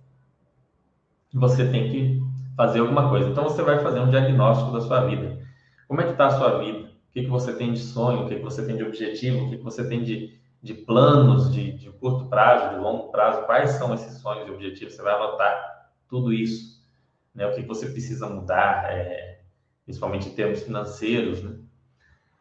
Você 1.34 1.68
tem 1.70 1.92
que 1.92 2.22
fazer 2.56 2.80
alguma 2.80 3.10
coisa. 3.10 3.30
Então 3.30 3.44
você 3.44 3.62
vai 3.62 3.80
fazer 3.80 4.00
um 4.00 4.10
diagnóstico 4.10 4.72
da 4.72 4.82
sua 4.82 5.06
vida. 5.06 5.40
Como 5.88 6.02
é 6.02 6.06
que 6.06 6.12
está 6.12 6.28
a 6.28 6.38
sua 6.38 6.60
vida? 6.60 6.90
O 6.90 7.14
que, 7.14 7.24
que 7.24 7.30
você 7.30 7.54
tem 7.54 7.74
de 7.74 7.80
sonho? 7.80 8.26
O 8.26 8.28
que, 8.28 8.36
que 8.36 8.44
você 8.44 8.66
tem 8.66 8.78
de 8.78 8.84
objetivo? 8.84 9.46
O 9.46 9.50
que, 9.50 9.58
que 9.58 9.64
você 9.64 9.88
tem 9.88 10.04
de, 10.04 10.38
de 10.62 10.74
planos 10.74 11.52
de, 11.52 11.74
de 11.74 11.90
curto 11.92 12.26
prazo, 12.26 12.76
de 12.76 12.82
longo 12.82 13.12
prazo? 13.12 13.46
Quais 13.46 13.72
são 13.72 13.94
esses 13.94 14.20
sonhos 14.20 14.48
e 14.48 14.52
objetivos? 14.52 14.94
Você 14.94 15.02
vai 15.02 15.14
anotar 15.14 15.92
tudo 16.08 16.32
isso 16.34 16.76
né, 17.36 17.46
o 17.46 17.54
que 17.54 17.62
você 17.62 17.88
precisa 17.88 18.30
mudar, 18.30 18.90
é, 18.90 19.42
principalmente 19.84 20.30
em 20.30 20.32
termos 20.34 20.64
financeiros. 20.64 21.44
Né? 21.44 21.58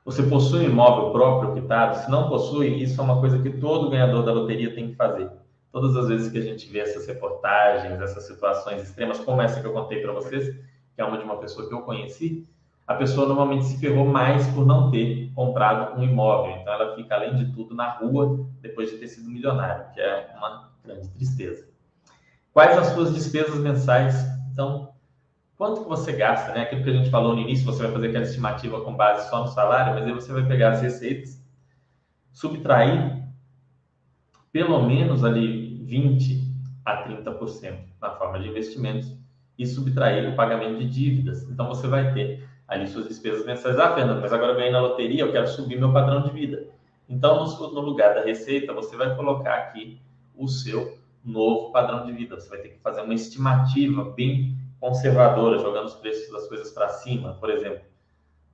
Você 0.05 0.23
possui 0.23 0.61
um 0.61 0.71
imóvel 0.71 1.11
próprio 1.11 1.55
quitado? 1.55 1.99
Se 1.99 2.11
não 2.11 2.29
possui, 2.29 2.83
isso 2.83 3.01
é 3.01 3.05
uma 3.05 3.21
coisa 3.21 3.43
que 3.43 3.51
todo 3.51 3.91
ganhador 3.91 4.25
da 4.25 4.33
loteria 4.33 4.75
tem 4.75 4.91
que 4.91 4.95
fazer. 4.95 5.29
Todas 5.75 5.97
as 5.97 6.07
vezes 6.07 6.31
que 6.31 6.39
a 6.39 6.41
gente 6.41 6.71
vê 6.71 6.79
essas 6.79 7.05
reportagens, 7.05 8.01
essas 8.01 8.29
situações 8.29 8.81
extremas, 8.81 9.19
como 9.19 9.43
essa 9.43 9.61
que 9.61 9.67
eu 9.67 9.73
contei 9.73 10.01
para 10.01 10.13
vocês, 10.13 10.55
que 10.95 11.03
é 11.03 11.05
uma 11.05 11.19
de 11.19 11.25
uma 11.25 11.37
pessoa 11.37 11.67
que 11.67 11.75
eu 11.75 11.81
conheci, 11.81 12.47
a 12.87 12.95
pessoa 12.95 13.27
normalmente 13.27 13.65
se 13.65 13.81
ferrou 13.81 14.07
mais 14.07 14.47
por 14.53 14.65
não 14.65 14.89
ter 14.93 15.33
comprado 15.35 15.99
um 15.99 16.05
imóvel. 16.05 16.59
Então 16.61 16.73
ela 16.73 16.95
fica, 16.95 17.17
além 17.17 17.35
de 17.35 17.53
tudo, 17.53 17.75
na 17.75 17.91
rua 17.91 18.47
depois 18.61 18.89
de 18.89 18.99
ter 18.99 19.09
sido 19.09 19.29
milionário, 19.29 19.93
que 19.93 20.01
é 20.01 20.33
uma 20.37 20.71
grande 20.85 21.09
tristeza. 21.09 21.67
Quais 22.53 22.79
as 22.79 22.87
suas 22.95 23.13
despesas 23.13 23.59
mensais 23.59 24.15
então, 24.53 24.93
quanto 25.57 25.83
que 25.83 25.89
você 25.89 26.13
gasta, 26.13 26.53
né? 26.53 26.61
Aquilo 26.61 26.85
que 26.85 26.91
a 26.91 26.93
gente 26.93 27.11
falou 27.11 27.35
no 27.35 27.41
início, 27.41 27.67
você 27.67 27.83
vai 27.83 27.91
fazer 27.91 28.11
aquela 28.11 28.25
estimativa 28.25 28.81
com 28.83 28.95
base 28.95 29.29
só 29.29 29.41
no 29.41 29.49
salário, 29.49 29.95
mas 29.95 30.05
aí 30.05 30.13
você 30.13 30.33
vai 30.33 30.47
pegar 30.47 30.71
as 30.71 30.83
receitas, 30.83 31.43
subtrair 32.33 33.25
pelo 34.55 34.81
menos 34.87 35.25
ali 35.25 35.64
20 35.85 36.55
a 36.85 37.05
30% 37.09 37.79
na 38.01 38.11
forma 38.11 38.39
de 38.39 38.49
investimentos 38.49 39.17
e 39.59 39.67
subtrair 39.67 40.31
o 40.33 40.37
pagamento 40.37 40.79
de 40.79 40.89
dívidas. 40.89 41.49
Então 41.49 41.69
você 41.69 41.87
vai 41.87 42.13
ter 42.13 42.47
ali 42.67 42.87
suas 42.87 43.09
despesas 43.09 43.45
mensais. 43.47 43.79
Ah, 43.79 43.95
Fernando, 43.95 44.21
mas 44.21 44.33
agora 44.33 44.53
eu 44.53 44.57
ganhei 44.57 44.73
na 44.73 44.81
loteria, 44.81 45.23
eu 45.23 45.33
quero 45.33 45.47
subir 45.49 45.79
meu 45.79 45.93
padrão 45.93 46.23
de 46.23 46.31
vida. 46.31 46.67
Então, 47.09 47.45
no, 47.45 47.81
lugar 47.81 48.15
da 48.15 48.25
receita, 48.25 48.73
você 48.73 48.97
vai 48.97 49.15
colocar 49.15 49.55
aqui 49.55 50.01
o 50.35 50.49
seu 50.49 50.99
novo 51.25 51.71
padrão 51.71 52.05
de 52.07 52.13
vida. 52.13 52.35
Você 52.35 52.49
vai 52.49 52.59
ter 52.59 52.71
que 52.71 52.79
fazer 52.79 53.03
uma 53.03 53.15
estimativa 53.15 54.05
bem 54.05 54.57
conservadora, 54.81 55.59
jogando 55.59 55.87
os 55.87 55.95
preços 55.95 56.33
das 56.33 56.49
coisas 56.49 56.71
para 56.73 56.89
cima. 56.89 57.35
Por 57.35 57.51
exemplo, 57.51 57.83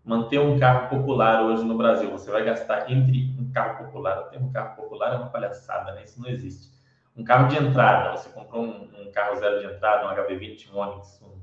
manter 0.04 0.40
um 0.40 0.58
carro 0.58 0.88
popular 0.88 1.44
hoje 1.44 1.64
no 1.64 1.76
Brasil, 1.76 2.10
você 2.10 2.30
vai 2.30 2.44
gastar 2.44 2.90
entre 2.90 3.34
um 3.38 3.50
carro 3.52 3.84
popular, 3.84 4.28
ter 4.30 4.38
um 4.38 4.50
carro 4.50 4.76
popular 4.76 5.14
é 5.14 5.16
uma 5.16 5.28
palhaçada, 5.28 5.92
né? 5.92 6.04
Isso 6.04 6.20
não 6.20 6.28
existe. 6.28 6.79
Um 7.20 7.24
carro 7.24 7.48
de 7.48 7.56
entrada, 7.58 8.16
você 8.16 8.30
comprou 8.30 8.64
um, 8.64 8.88
um 8.98 9.12
carro 9.12 9.36
zero 9.36 9.60
de 9.60 9.66
entrada, 9.66 10.06
um 10.06 10.26
HB20, 10.26 10.72
um 10.72 10.78
Onix, 10.78 11.20
um 11.20 11.38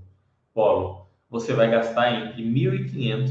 Polo, 0.51 1.07
você 1.29 1.53
vai 1.53 1.69
gastar 1.69 2.11
entre 2.13 2.41
1.500, 2.41 3.29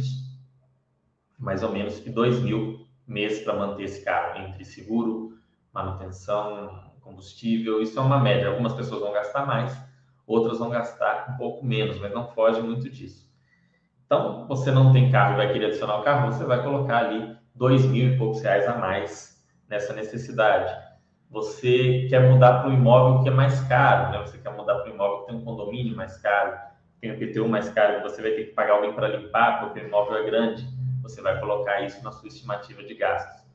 mais 1.36 1.64
ou 1.64 1.72
menos, 1.72 2.06
e 2.06 2.10
2.000 2.12 2.86
meses 3.04 3.42
para 3.42 3.54
manter 3.54 3.82
esse 3.82 4.04
carro, 4.04 4.42
entre 4.42 4.64
seguro, 4.64 5.36
manutenção, 5.72 6.92
combustível, 7.00 7.82
isso 7.82 7.98
é 7.98 8.02
uma 8.02 8.20
média. 8.20 8.46
Algumas 8.46 8.74
pessoas 8.74 9.00
vão 9.00 9.12
gastar 9.12 9.44
mais, 9.44 9.76
outras 10.24 10.60
vão 10.60 10.70
gastar 10.70 11.32
um 11.32 11.36
pouco 11.36 11.66
menos, 11.66 11.98
mas 11.98 12.14
não 12.14 12.28
foge 12.28 12.62
muito 12.62 12.88
disso. 12.88 13.28
Então, 14.04 14.46
você 14.46 14.70
não 14.70 14.92
tem 14.92 15.10
carro 15.10 15.34
e 15.34 15.36
vai 15.38 15.52
querer 15.52 15.66
adicionar 15.66 15.98
o 15.98 16.04
carro, 16.04 16.30
você 16.30 16.44
vai 16.44 16.62
colocar 16.62 16.98
ali 16.98 17.36
dois 17.52 17.84
mil 17.84 18.14
e 18.14 18.16
poucos 18.16 18.40
reais 18.40 18.68
a 18.68 18.76
mais 18.76 19.44
nessa 19.68 19.92
necessidade. 19.92 20.85
Você 21.30 22.06
quer 22.08 22.30
mudar 22.30 22.60
para 22.60 22.70
um 22.70 22.74
imóvel 22.74 23.22
que 23.22 23.28
é 23.28 23.32
mais 23.32 23.60
caro, 23.62 24.12
né? 24.12 24.26
Você 24.26 24.38
quer 24.38 24.50
mudar 24.50 24.76
para 24.76 24.90
um 24.90 24.94
imóvel 24.94 25.20
que 25.20 25.26
tem 25.26 25.36
um 25.36 25.44
condomínio 25.44 25.96
mais 25.96 26.16
caro, 26.18 26.56
tem 27.00 27.12
um 27.12 27.18
PTU 27.18 27.48
mais 27.48 27.68
caro, 27.70 28.02
você 28.02 28.22
vai 28.22 28.30
ter 28.32 28.44
que 28.44 28.52
pagar 28.52 28.74
alguém 28.74 28.92
para 28.92 29.08
limpar 29.08 29.60
porque 29.60 29.80
o 29.80 29.86
imóvel 29.86 30.16
é 30.16 30.24
grande. 30.24 30.66
Você 31.02 31.20
vai 31.20 31.38
colocar 31.38 31.82
isso 31.82 32.02
na 32.02 32.12
sua 32.12 32.28
estimativa 32.28 32.82
de 32.82 32.94
gastos. 32.94 33.46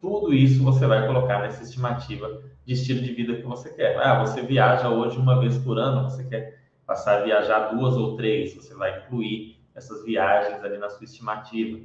Tudo 0.00 0.32
isso 0.32 0.64
você 0.64 0.86
vai 0.86 1.06
colocar 1.06 1.40
nessa 1.40 1.62
estimativa 1.62 2.42
de 2.64 2.72
estilo 2.72 3.00
de 3.00 3.12
vida 3.12 3.36
que 3.36 3.42
você 3.42 3.68
quer. 3.70 3.98
Ah, 3.98 4.18
você 4.20 4.42
viaja 4.42 4.88
hoje 4.88 5.18
uma 5.18 5.38
vez 5.38 5.58
por 5.58 5.78
ano, 5.78 6.04
você 6.04 6.24
quer 6.24 6.58
passar 6.86 7.18
a 7.18 7.24
viajar 7.24 7.68
duas 7.68 7.96
ou 7.96 8.16
três, 8.16 8.54
você 8.54 8.74
vai 8.74 8.98
incluir 8.98 9.60
essas 9.74 10.04
viagens 10.04 10.62
ali 10.64 10.78
na 10.78 10.88
sua 10.88 11.04
estimativa. 11.04 11.80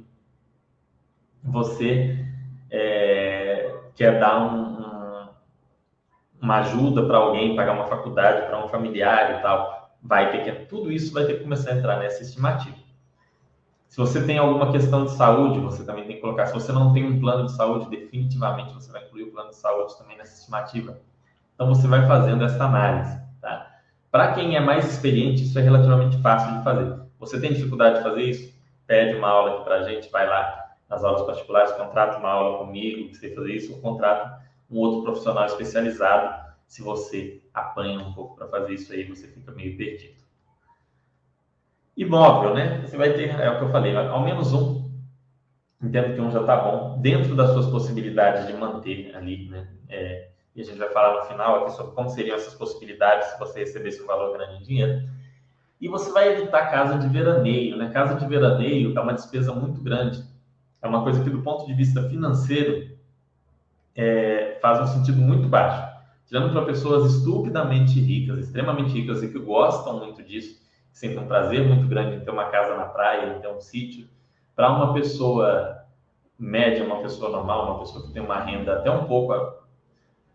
Você 1.44 2.18
é, 2.70 3.72
quer 3.94 4.18
dar 4.18 4.42
um, 4.42 4.75
uma 6.46 6.58
ajuda 6.58 7.04
para 7.04 7.18
alguém, 7.18 7.56
pagar 7.56 7.72
uma 7.72 7.86
faculdade 7.86 8.46
para 8.46 8.64
um 8.64 8.68
familiar 8.68 9.36
e 9.36 9.42
tal, 9.42 9.90
vai 10.00 10.30
ter 10.30 10.44
que 10.44 10.66
tudo 10.66 10.92
isso 10.92 11.12
vai 11.12 11.24
ter 11.24 11.38
que 11.38 11.42
começar 11.42 11.72
a 11.72 11.74
entrar 11.74 11.98
nessa 11.98 12.22
estimativa. 12.22 12.76
Se 13.88 13.96
você 13.96 14.24
tem 14.24 14.38
alguma 14.38 14.70
questão 14.70 15.06
de 15.06 15.10
saúde, 15.10 15.58
você 15.58 15.84
também 15.84 16.04
tem 16.04 16.16
que 16.16 16.22
colocar. 16.22 16.46
Se 16.46 16.54
você 16.54 16.70
não 16.70 16.92
tem 16.92 17.04
um 17.04 17.18
plano 17.18 17.46
de 17.46 17.52
saúde, 17.52 17.90
definitivamente 17.90 18.72
você 18.72 18.92
vai 18.92 19.04
incluir 19.04 19.24
o 19.24 19.32
plano 19.32 19.50
de 19.50 19.56
saúde 19.56 19.98
também 19.98 20.16
nessa 20.16 20.38
estimativa. 20.38 20.96
Então 21.54 21.66
você 21.66 21.88
vai 21.88 22.06
fazendo 22.06 22.44
essa 22.44 22.64
análise. 22.64 23.18
Tá? 23.40 23.66
Para 24.12 24.32
quem 24.34 24.54
é 24.54 24.60
mais 24.60 24.88
experiente, 24.88 25.42
isso 25.42 25.58
é 25.58 25.62
relativamente 25.62 26.16
fácil 26.18 26.58
de 26.58 26.62
fazer. 26.62 27.00
Você 27.18 27.40
tem 27.40 27.52
dificuldade 27.52 27.96
de 27.96 28.02
fazer 28.04 28.22
isso? 28.22 28.54
Pede 28.86 29.16
uma 29.16 29.28
aula 29.28 29.54
aqui 29.54 29.64
para 29.64 29.76
a 29.76 29.82
gente, 29.82 30.08
vai 30.10 30.28
lá 30.28 30.74
nas 30.88 31.02
aulas 31.02 31.22
particulares, 31.22 31.72
contrata 31.72 32.18
uma 32.18 32.30
aula 32.30 32.58
comigo, 32.58 33.08
que 33.08 33.16
você 33.16 33.34
fazer 33.34 33.52
isso, 33.52 33.72
ou 33.72 33.80
contrata 33.80 34.45
um 34.70 34.78
outro 34.78 35.02
profissional 35.02 35.46
especializado. 35.46 36.46
Se 36.66 36.82
você 36.82 37.42
apanha 37.54 38.00
um 38.00 38.12
pouco 38.12 38.36
para 38.36 38.48
fazer 38.48 38.74
isso 38.74 38.92
aí, 38.92 39.04
você 39.04 39.28
fica 39.28 39.52
meio 39.52 39.76
perdido. 39.76 40.16
Imóvel, 41.96 42.54
né? 42.54 42.80
Você 42.82 42.96
vai 42.96 43.12
ter, 43.14 43.30
é 43.30 43.50
o 43.50 43.58
que 43.58 43.64
eu 43.64 43.70
falei, 43.70 43.96
ao 43.96 44.22
menos 44.22 44.52
um. 44.52 44.90
Entendo 45.82 46.14
que 46.14 46.20
um 46.20 46.30
já 46.30 46.40
está 46.40 46.56
bom, 46.56 47.00
dentro 47.00 47.34
das 47.34 47.50
suas 47.50 47.66
possibilidades 47.66 48.46
de 48.46 48.52
manter 48.54 49.14
ali, 49.14 49.48
né? 49.48 49.68
É, 49.88 50.30
e 50.54 50.60
a 50.62 50.64
gente 50.64 50.78
vai 50.78 50.88
falar 50.88 51.20
no 51.20 51.26
final 51.26 51.62
aqui 51.62 51.72
sobre 51.72 51.94
como 51.94 52.08
seriam 52.08 52.36
essas 52.36 52.54
possibilidades 52.54 53.28
se 53.28 53.38
você 53.38 53.60
recebesse 53.60 54.02
um 54.02 54.06
valor 54.06 54.36
grande 54.36 54.56
em 54.56 54.62
dinheiro. 54.62 55.08
E 55.78 55.88
você 55.88 56.10
vai 56.10 56.32
evitar 56.32 56.70
casa 56.70 56.98
de 56.98 57.06
veraneio, 57.08 57.76
né? 57.76 57.90
Casa 57.90 58.14
de 58.14 58.26
veraneio 58.26 58.96
é 58.96 59.00
uma 59.00 59.12
despesa 59.12 59.54
muito 59.54 59.82
grande. 59.82 60.24
É 60.80 60.88
uma 60.88 61.02
coisa 61.02 61.22
que, 61.22 61.28
do 61.28 61.42
ponto 61.42 61.66
de 61.66 61.74
vista 61.74 62.08
financeiro, 62.08 62.95
é, 63.96 64.58
faz 64.60 64.80
um 64.80 64.86
sentido 64.86 65.18
muito 65.18 65.48
baixo. 65.48 65.96
Tirando 66.26 66.52
para 66.52 66.64
pessoas 66.64 67.12
estupidamente 67.14 68.00
ricas, 68.00 68.38
extremamente 68.38 68.92
ricas 68.92 69.22
e 69.22 69.28
que 69.28 69.38
gostam 69.38 69.98
muito 69.98 70.22
disso, 70.22 70.60
sentem 70.92 71.18
um 71.18 71.26
prazer 71.26 71.66
muito 71.66 71.86
grande 71.86 72.16
em 72.16 72.20
ter 72.20 72.30
uma 72.30 72.46
casa 72.46 72.76
na 72.76 72.84
praia, 72.84 73.36
em 73.36 73.40
ter 73.40 73.48
um 73.48 73.60
sítio. 73.60 74.08
Para 74.54 74.70
uma 74.70 74.92
pessoa 74.92 75.84
média, 76.38 76.84
uma 76.84 77.00
pessoa 77.00 77.30
normal, 77.30 77.70
uma 77.70 77.78
pessoa 77.80 78.06
que 78.06 78.12
tem 78.12 78.22
uma 78.22 78.40
renda 78.40 78.74
até 78.74 78.90
um 78.90 79.04
pouco 79.04 79.32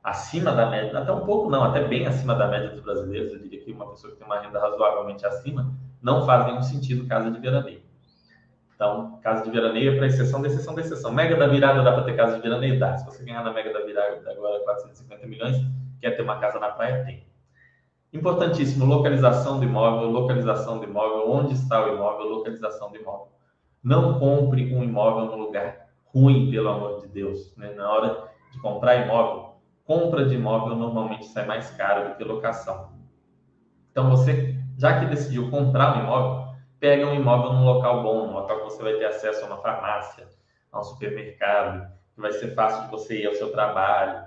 acima 0.03 0.51
da 0.51 0.67
média, 0.67 0.97
até 0.97 1.11
um 1.11 1.25
pouco 1.25 1.49
não, 1.49 1.63
até 1.63 1.83
bem 1.87 2.07
acima 2.07 2.33
da 2.33 2.47
média 2.47 2.69
dos 2.69 2.81
brasileiros, 2.81 3.33
eu 3.33 3.39
diria 3.39 3.63
que 3.63 3.71
uma 3.71 3.87
pessoa 3.89 4.11
que 4.11 4.17
tem 4.17 4.25
uma 4.25 4.39
renda 4.39 4.59
razoavelmente 4.59 5.25
acima, 5.25 5.71
não 6.01 6.25
faz 6.25 6.45
nenhum 6.45 6.63
sentido 6.63 7.07
casa 7.07 7.29
de 7.29 7.39
veraneio. 7.39 7.80
Então, 8.81 9.19
casa 9.21 9.43
de 9.43 9.51
veraneio 9.51 9.93
é 9.93 9.95
para 9.95 10.07
exceção 10.07 10.43
exceção 10.43 10.79
exceção. 10.79 11.11
Mega 11.11 11.35
da 11.35 11.45
virada 11.45 11.83
dá 11.83 11.91
para 11.93 12.01
ter 12.03 12.15
casa 12.15 12.37
de 12.37 12.41
veraneio? 12.41 12.79
Dá. 12.79 12.97
Se 12.97 13.05
você 13.05 13.23
ganhar 13.23 13.43
na 13.43 13.53
Mega 13.53 13.71
da 13.71 13.85
virada 13.85 14.19
agora 14.31 14.59
450 14.63 15.27
milhões, 15.27 15.55
quer 15.99 16.15
ter 16.15 16.23
uma 16.23 16.39
casa 16.39 16.59
na 16.59 16.69
praia? 16.69 17.05
Tem. 17.05 17.23
Importantíssimo, 18.11 18.85
localização 18.85 19.59
do 19.59 19.65
imóvel, 19.65 20.09
localização 20.09 20.79
do 20.79 20.85
imóvel, 20.85 21.29
onde 21.29 21.53
está 21.53 21.85
o 21.85 21.93
imóvel, 21.93 22.25
localização 22.25 22.89
do 22.89 22.97
imóvel. 22.97 23.27
Não 23.83 24.17
compre 24.17 24.73
um 24.73 24.83
imóvel 24.83 25.25
num 25.25 25.43
lugar 25.43 25.89
ruim, 26.05 26.49
pelo 26.49 26.69
amor 26.69 27.01
de 27.01 27.07
Deus. 27.07 27.55
Né? 27.55 27.71
Na 27.75 27.87
hora 27.87 28.29
de 28.51 28.59
comprar 28.61 28.95
imóvel, 29.05 29.57
compra 29.85 30.25
de 30.25 30.33
imóvel 30.33 30.75
normalmente 30.75 31.27
sai 31.27 31.45
mais 31.45 31.69
caro 31.69 32.09
do 32.09 32.15
que 32.15 32.23
locação. 32.23 32.93
Então 33.91 34.09
você 34.09 34.57
Já 34.75 34.99
que 34.99 35.05
decidiu 35.05 35.51
comprar 35.51 35.95
um 35.95 36.03
imóvel, 36.03 36.40
pega 36.81 37.05
um 37.05 37.13
imóvel 37.13 37.53
num 37.53 37.63
local 37.63 38.01
bom, 38.01 38.25
num 38.25 38.33
local 38.33 38.57
que 38.57 38.63
você 38.63 38.81
vai 38.81 38.95
ter 38.95 39.05
acesso 39.05 39.43
a 39.43 39.47
uma 39.47 39.57
farmácia, 39.57 40.27
a 40.71 40.79
um 40.79 40.83
supermercado, 40.83 41.87
que 42.15 42.19
vai 42.19 42.33
ser 42.33 42.55
fácil 42.55 42.85
de 42.85 42.89
você 42.89 43.21
ir 43.21 43.27
ao 43.27 43.35
seu 43.35 43.51
trabalho, 43.51 44.25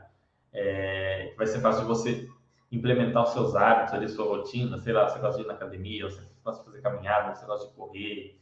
é, 0.52 1.30
que 1.32 1.36
vai 1.36 1.48
ser 1.48 1.60
fácil 1.60 1.82
de 1.82 1.88
você 1.88 2.28
implementar 2.70 3.24
os 3.24 3.30
seus 3.30 3.56
hábitos 3.56 3.94
ali, 3.94 4.08
sua 4.08 4.26
rotina, 4.26 4.78
sei 4.78 4.92
lá, 4.92 5.08
você 5.08 5.18
gosta 5.18 5.36
de 5.38 5.44
ir 5.44 5.48
na 5.48 5.54
academia, 5.54 6.08
você 6.08 6.22
gosta 6.44 6.62
de 6.62 6.70
fazer 6.70 6.80
caminhada, 6.80 7.34
você 7.34 7.44
gosta 7.44 7.66
de 7.66 7.74
correr, 7.74 8.40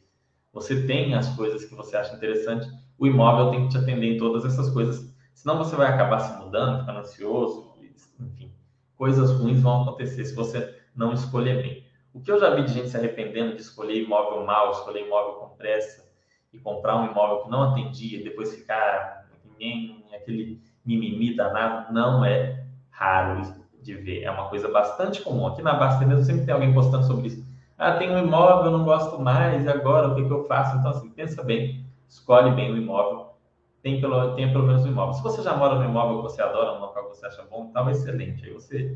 você 0.53 0.85
tem 0.85 1.15
as 1.15 1.35
coisas 1.35 1.65
que 1.65 1.73
você 1.73 1.97
acha 1.97 2.15
interessante, 2.15 2.67
o 2.99 3.07
imóvel 3.07 3.49
tem 3.49 3.63
que 3.63 3.69
te 3.69 3.77
atender 3.79 4.13
em 4.13 4.17
todas 4.19 4.45
essas 4.45 4.69
coisas. 4.69 5.11
Senão 5.33 5.57
você 5.57 5.75
vai 5.75 5.87
acabar 5.87 6.19
se 6.19 6.37
mudando, 6.37 6.81
ficando 6.81 6.99
ansioso, 6.99 7.73
enfim, 8.19 8.53
coisas 8.95 9.31
ruins 9.31 9.59
vão 9.59 9.81
acontecer 9.81 10.23
se 10.23 10.35
você 10.35 10.79
não 10.95 11.13
escolher 11.13 11.63
bem. 11.63 11.82
O 12.13 12.21
que 12.21 12.31
eu 12.31 12.39
já 12.39 12.53
vi 12.53 12.63
de 12.63 12.73
gente 12.73 12.89
se 12.89 12.97
arrependendo 12.97 13.55
de 13.55 13.61
escolher 13.61 14.03
imóvel 14.03 14.45
mal, 14.45 14.71
escolher 14.71 15.05
imóvel 15.05 15.33
com 15.33 15.55
pressa 15.55 16.07
e 16.51 16.59
comprar 16.59 16.97
um 16.97 17.09
imóvel 17.09 17.43
que 17.43 17.49
não 17.49 17.71
atendia 17.71 18.23
depois 18.23 18.53
ficar 18.53 19.27
nem 19.59 20.05
aquele 20.13 20.61
mimimi 20.85 21.35
danado, 21.35 21.91
não 21.91 22.23
é 22.23 22.65
raro 22.91 23.41
de 23.81 23.95
ver. 23.95 24.23
É 24.23 24.31
uma 24.31 24.49
coisa 24.49 24.67
bastante 24.69 25.21
comum. 25.21 25.47
Aqui 25.47 25.61
na 25.61 25.73
Basta 25.73 26.05
mesmo 26.05 26.23
sempre 26.23 26.45
tem 26.45 26.53
alguém 26.53 26.73
postando 26.73 27.05
sobre 27.05 27.27
isso. 27.27 27.45
Ah, 27.77 27.97
tem 27.97 28.11
um 28.11 28.19
imóvel, 28.19 28.71
não 28.71 28.85
gosto 28.85 29.19
mais, 29.19 29.65
e 29.65 29.69
agora 29.69 30.09
o 30.09 30.15
que, 30.15 30.23
que 30.25 30.31
eu 30.31 30.45
faço? 30.45 30.77
Então, 30.77 30.91
assim, 30.91 31.09
pensa 31.09 31.43
bem, 31.43 31.83
escolhe 32.07 32.51
bem 32.51 32.71
o 32.71 32.77
imóvel, 32.77 33.33
tem 33.81 33.99
pelo, 33.99 34.35
tenha 34.35 34.51
pelo 34.51 34.67
menos 34.67 34.85
um 34.85 34.89
imóvel. 34.89 35.15
Se 35.15 35.23
você 35.23 35.41
já 35.41 35.57
mora 35.57 35.75
no 35.75 35.85
imóvel 35.85 36.17
que 36.17 36.23
você 36.23 36.41
adora, 36.41 36.75
no 36.75 36.81
local 36.81 37.09
que 37.09 37.17
você 37.17 37.25
acha 37.25 37.43
bom, 37.43 37.71
tal, 37.73 37.89
excelente. 37.89 38.45
Aí 38.45 38.53
você, 38.53 38.95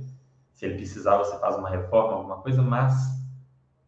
se 0.57 0.65
ele 0.65 0.73
precisar, 0.73 1.17
você 1.17 1.37
faz 1.37 1.55
uma 1.55 1.69
reforma, 1.69 2.13
alguma 2.13 2.41
coisa, 2.41 2.63
mas 2.63 2.91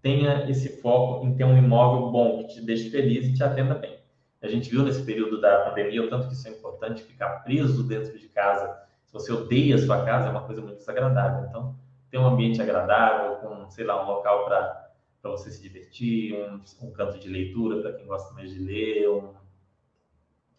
tenha 0.03 0.47
esse 0.47 0.79
foco 0.79 1.25
em 1.25 1.33
ter 1.35 1.43
um 1.43 1.57
imóvel 1.57 2.11
bom, 2.11 2.45
que 2.45 2.53
te 2.53 2.61
deixe 2.61 2.91
feliz 2.91 3.25
e 3.25 3.33
te 3.33 3.43
atenda 3.43 3.73
bem. 3.73 3.97
A 4.39 4.47
gente 4.47 4.69
viu 4.69 4.83
nesse 4.83 5.01
período 5.03 5.41
da 5.41 5.65
pandemia 5.65 6.03
o 6.03 6.09
tanto 6.09 6.27
que 6.27 6.33
isso 6.33 6.47
é 6.47 6.51
importante, 6.51 7.01
ficar 7.01 7.43
preso 7.43 7.83
dentro 7.83 8.15
de 8.19 8.27
casa. 8.29 8.83
Se 9.07 9.11
você 9.11 9.33
odeia 9.33 9.73
a 9.73 9.77
sua 9.79 10.05
casa, 10.05 10.27
é 10.27 10.29
uma 10.31 10.43
coisa 10.43 10.61
muito 10.61 10.77
desagradável. 10.77 11.49
Então, 11.49 11.75
ter 12.11 12.19
um 12.19 12.27
ambiente 12.27 12.61
agradável, 12.61 13.37
com, 13.37 13.67
sei 13.71 13.83
lá, 13.83 14.03
um 14.03 14.07
local 14.07 14.45
para 14.45 14.91
você 15.23 15.49
se 15.49 15.63
divertir, 15.63 16.35
um, 16.35 16.61
um 16.85 16.91
canto 16.91 17.17
de 17.17 17.27
leitura 17.27 17.81
para 17.81 17.93
quem 17.93 18.05
gosta 18.05 18.31
mais 18.35 18.51
de 18.51 18.59
ler, 18.59 19.09
um, 19.09 19.33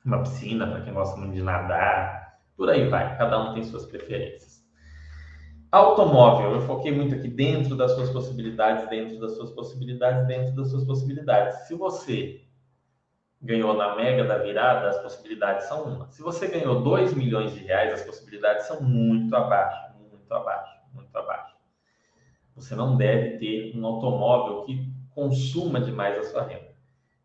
uma 0.04 0.22
piscina 0.22 0.66
para 0.66 0.80
quem 0.80 0.92
gosta 0.92 1.16
muito 1.16 1.34
de 1.34 1.42
nadar, 1.42 2.40
por 2.56 2.68
aí 2.68 2.88
vai. 2.88 3.16
Cada 3.16 3.40
um 3.40 3.54
tem 3.54 3.62
suas 3.62 3.86
preferências. 3.86 4.49
Automóvel, 5.72 6.54
eu 6.54 6.60
foquei 6.62 6.90
muito 6.90 7.14
aqui 7.14 7.28
dentro 7.28 7.76
das 7.76 7.92
suas 7.92 8.10
possibilidades, 8.10 8.88
dentro 8.88 9.20
das 9.20 9.36
suas 9.36 9.50
possibilidades, 9.50 10.26
dentro 10.26 10.52
das 10.56 10.68
suas 10.68 10.84
possibilidades. 10.84 11.68
Se 11.68 11.74
você 11.76 12.42
ganhou 13.40 13.74
na 13.74 13.94
mega 13.94 14.24
da 14.24 14.38
virada, 14.38 14.88
as 14.88 14.98
possibilidades 14.98 15.66
são 15.68 15.84
uma. 15.84 16.10
Se 16.10 16.22
você 16.22 16.48
ganhou 16.48 16.82
2 16.82 17.14
milhões 17.14 17.54
de 17.54 17.60
reais, 17.60 17.92
as 17.92 18.02
possibilidades 18.02 18.66
são 18.66 18.82
muito 18.82 19.32
abaixo, 19.36 19.94
muito 20.10 20.34
abaixo, 20.34 20.74
muito 20.92 21.16
abaixo. 21.16 21.54
Você 22.56 22.74
não 22.74 22.96
deve 22.96 23.38
ter 23.38 23.72
um 23.76 23.86
automóvel 23.86 24.64
que 24.64 24.92
consuma 25.14 25.80
demais 25.80 26.18
a 26.18 26.22
sua 26.24 26.42
renda. 26.42 26.74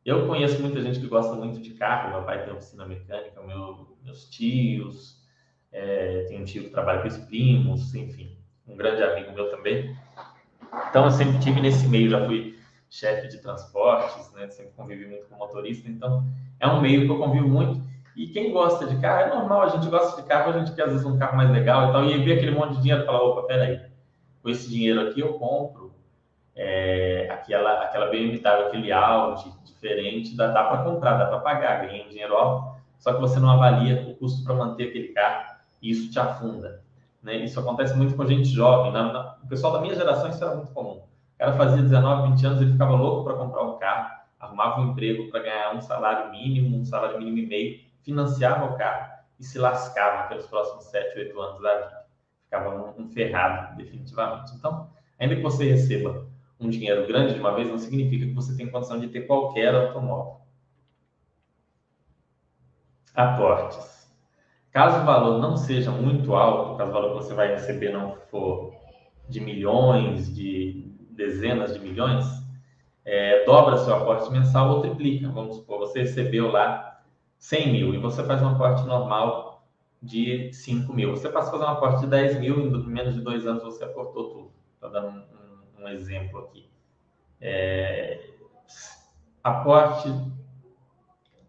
Eu 0.05 0.27
conheço 0.27 0.61
muita 0.61 0.81
gente 0.81 0.99
que 0.99 1.07
gosta 1.07 1.33
muito 1.33 1.59
de 1.59 1.71
carro, 1.71 2.11
meu 2.11 2.23
pai 2.23 2.45
tem 2.45 2.53
oficina 2.53 2.85
mecânica, 2.85 3.41
meu, 3.41 3.97
meus 4.03 4.29
tios, 4.29 5.25
é, 5.71 6.25
tem 6.27 6.39
um 6.39 6.45
tio 6.45 6.65
que 6.65 6.69
trabalha 6.69 7.01
com 7.01 7.07
os 7.07 7.17
primos, 7.17 7.93
enfim, 7.95 8.34
um 8.67 8.75
grande 8.75 9.03
amigo 9.03 9.31
meu 9.33 9.49
também. 9.49 9.95
Então 10.89 11.05
eu 11.05 11.11
sempre 11.11 11.39
tive 11.39 11.61
nesse 11.61 11.87
meio, 11.87 12.09
já 12.09 12.25
fui 12.25 12.57
chefe 12.89 13.27
de 13.27 13.37
transportes, 13.39 14.31
né? 14.33 14.47
Sempre 14.49 14.73
convivi 14.75 15.05
muito 15.05 15.27
com 15.27 15.35
motorista, 15.35 15.89
então 15.89 16.23
é 16.59 16.67
um 16.67 16.81
meio 16.81 17.05
que 17.05 17.11
eu 17.11 17.17
convivo 17.17 17.47
muito. 17.47 17.83
E 18.15 18.27
quem 18.27 18.51
gosta 18.51 18.85
de 18.85 18.95
carro, 19.01 19.21
é 19.21 19.35
normal, 19.35 19.63
a 19.63 19.69
gente 19.69 19.87
gosta 19.89 20.21
de 20.21 20.27
carro, 20.27 20.51
a 20.51 20.59
gente 20.59 20.73
quer 20.73 20.83
às 20.83 20.91
vezes 20.91 21.05
um 21.05 21.17
carro 21.17 21.35
mais 21.35 21.51
legal 21.51 21.89
e 21.89 21.91
tal, 21.91 22.05
e 22.05 22.23
ver 22.23 22.37
aquele 22.37 22.51
monte 22.51 22.75
de 22.75 22.81
dinheiro 22.81 23.03
e 23.03 23.05
falar, 23.05 23.21
opa, 23.21 23.43
peraí, 23.43 23.81
com 24.41 24.49
esse 24.49 24.69
dinheiro 24.69 25.01
aqui 25.01 25.19
eu 25.19 25.33
compro 25.33 25.93
é, 26.55 27.27
aquela, 27.29 27.81
aquela 27.81 28.07
BMW, 28.07 28.67
aquele 28.67 28.91
Audi 28.91 29.51
diferente, 29.65 30.35
dá, 30.35 30.47
dá 30.47 30.63
para 30.63 30.83
comprar, 30.83 31.17
dá 31.17 31.25
para 31.25 31.39
pagar, 31.39 31.85
ganhei 31.85 32.05
um 32.05 32.09
dinheiro 32.09 32.35
alto, 32.35 32.79
só 32.97 33.13
que 33.13 33.19
você 33.19 33.37
não 33.37 33.49
avalia 33.49 34.07
o 34.07 34.15
custo 34.15 34.45
para 34.45 34.55
manter 34.55 34.87
aquele 34.87 35.09
carro 35.09 35.55
e 35.81 35.91
isso 35.91 36.09
te 36.09 36.17
afunda. 36.17 36.84
Né? 37.25 37.37
Isso 37.37 37.59
acontece 37.59 37.97
muito 37.97 38.15
com 38.15 38.25
gente 38.27 38.47
jovem. 38.47 38.93
Na, 38.93 39.11
na, 39.11 39.37
o 39.43 39.47
pessoal 39.47 39.73
da 39.73 39.81
minha 39.81 39.95
geração 39.95 40.29
isso 40.29 40.43
era 40.43 40.55
muito 40.55 40.71
comum. 40.71 41.01
O 41.01 41.37
cara 41.39 41.53
fazia 41.53 41.81
19, 41.81 42.29
20 42.29 42.45
anos, 42.45 42.61
ele 42.61 42.71
ficava 42.71 42.93
louco 42.93 43.23
para 43.25 43.33
comprar 43.33 43.63
um 43.63 43.77
carro, 43.77 44.15
arrumava 44.39 44.79
um 44.79 44.91
emprego 44.91 45.29
para 45.31 45.41
ganhar 45.41 45.75
um 45.75 45.81
salário 45.81 46.31
mínimo, 46.31 46.77
um 46.77 46.85
salário 46.85 47.17
mínimo 47.17 47.39
e 47.39 47.47
meio, 47.47 47.79
financiava 48.03 48.65
o 48.65 48.77
carro 48.77 49.11
e 49.39 49.43
se 49.43 49.57
lascava 49.57 50.29
pelos 50.29 50.45
próximos 50.45 50.85
7, 50.85 51.17
8 51.17 51.41
anos 51.41 51.61
da 51.61 51.75
vida. 51.75 52.05
Ficava 52.43 52.69
um, 52.69 53.01
um 53.01 53.09
ferrado, 53.09 53.75
definitivamente. 53.75 54.53
Então, 54.55 54.87
ainda 55.19 55.35
que 55.35 55.41
você 55.41 55.67
receba 55.67 56.27
um 56.59 56.69
dinheiro 56.69 57.07
grande 57.07 57.33
de 57.33 57.39
uma 57.39 57.55
vez, 57.55 57.67
não 57.67 57.79
significa 57.79 58.27
que 58.27 58.33
você 58.33 58.55
tem 58.55 58.69
condição 58.69 58.99
de 58.99 59.07
ter 59.07 59.21
qualquer 59.21 59.73
automóvel. 59.73 60.41
Aportes. 63.15 63.94
Caso 64.75 65.03
o 65.03 65.05
valor 65.05 65.39
não 65.39 65.55
seja 65.55 65.89
muito 65.89 66.35
alto, 66.35 66.75
caso 66.75 66.91
o 66.91 66.93
valor 66.93 67.07
que 67.11 67.23
você 67.23 67.33
vai 67.33 67.47
receber 67.47 67.93
não 67.93 68.17
for 68.29 68.73
de 69.29 69.39
milhões, 69.39 70.35
de 70.35 70.91
dezenas 71.11 71.73
de 71.73 71.79
milhões, 71.79 72.25
é, 73.05 73.45
dobra 73.45 73.77
seu 73.77 73.95
aporte 73.95 74.29
mensal 74.29 74.69
ou 74.69 74.81
triplica. 74.81 75.29
Vamos 75.29 75.55
supor, 75.55 75.79
você 75.79 75.99
recebeu 75.99 76.51
lá 76.51 77.01
100 77.37 77.71
mil 77.71 77.93
e 77.93 77.97
você 77.97 78.21
faz 78.25 78.41
um 78.41 78.49
aporte 78.49 78.85
normal 78.85 79.65
de 80.03 80.51
5 80.51 80.91
mil. 80.91 81.11
Você 81.11 81.29
passa 81.29 81.47
a 81.47 81.51
fazer 81.53 81.63
um 81.63 81.69
aporte 81.69 82.01
de 82.01 82.07
10 82.07 82.41
mil 82.41 82.59
e 82.59 82.67
em 82.67 82.85
menos 82.85 83.13
de 83.15 83.21
dois 83.21 83.47
anos 83.47 83.63
você 83.63 83.85
aportou 83.85 84.29
tudo. 84.29 84.51
Estou 84.73 84.91
dando 84.91 85.07
um, 85.07 85.83
um, 85.83 85.85
um, 85.85 85.87
exemplo 85.87 86.39
aqui. 86.39 86.69
É, 87.39 88.27
aporte 89.41 90.13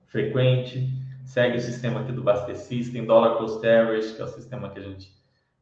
frequente, 0.07 0.89
segue 1.27 1.59
o 1.59 1.61
sistema 1.61 2.01
aqui 2.01 2.13
do 2.13 2.23
Baster 2.23 2.57
System, 2.57 3.05
Dollar 3.05 3.37
Cost 3.37 3.59
Average, 3.59 4.15
que 4.15 4.23
é 4.23 4.25
o 4.25 4.29
sistema 4.29 4.71
que 4.71 4.79
a 4.79 4.83
gente 4.83 5.13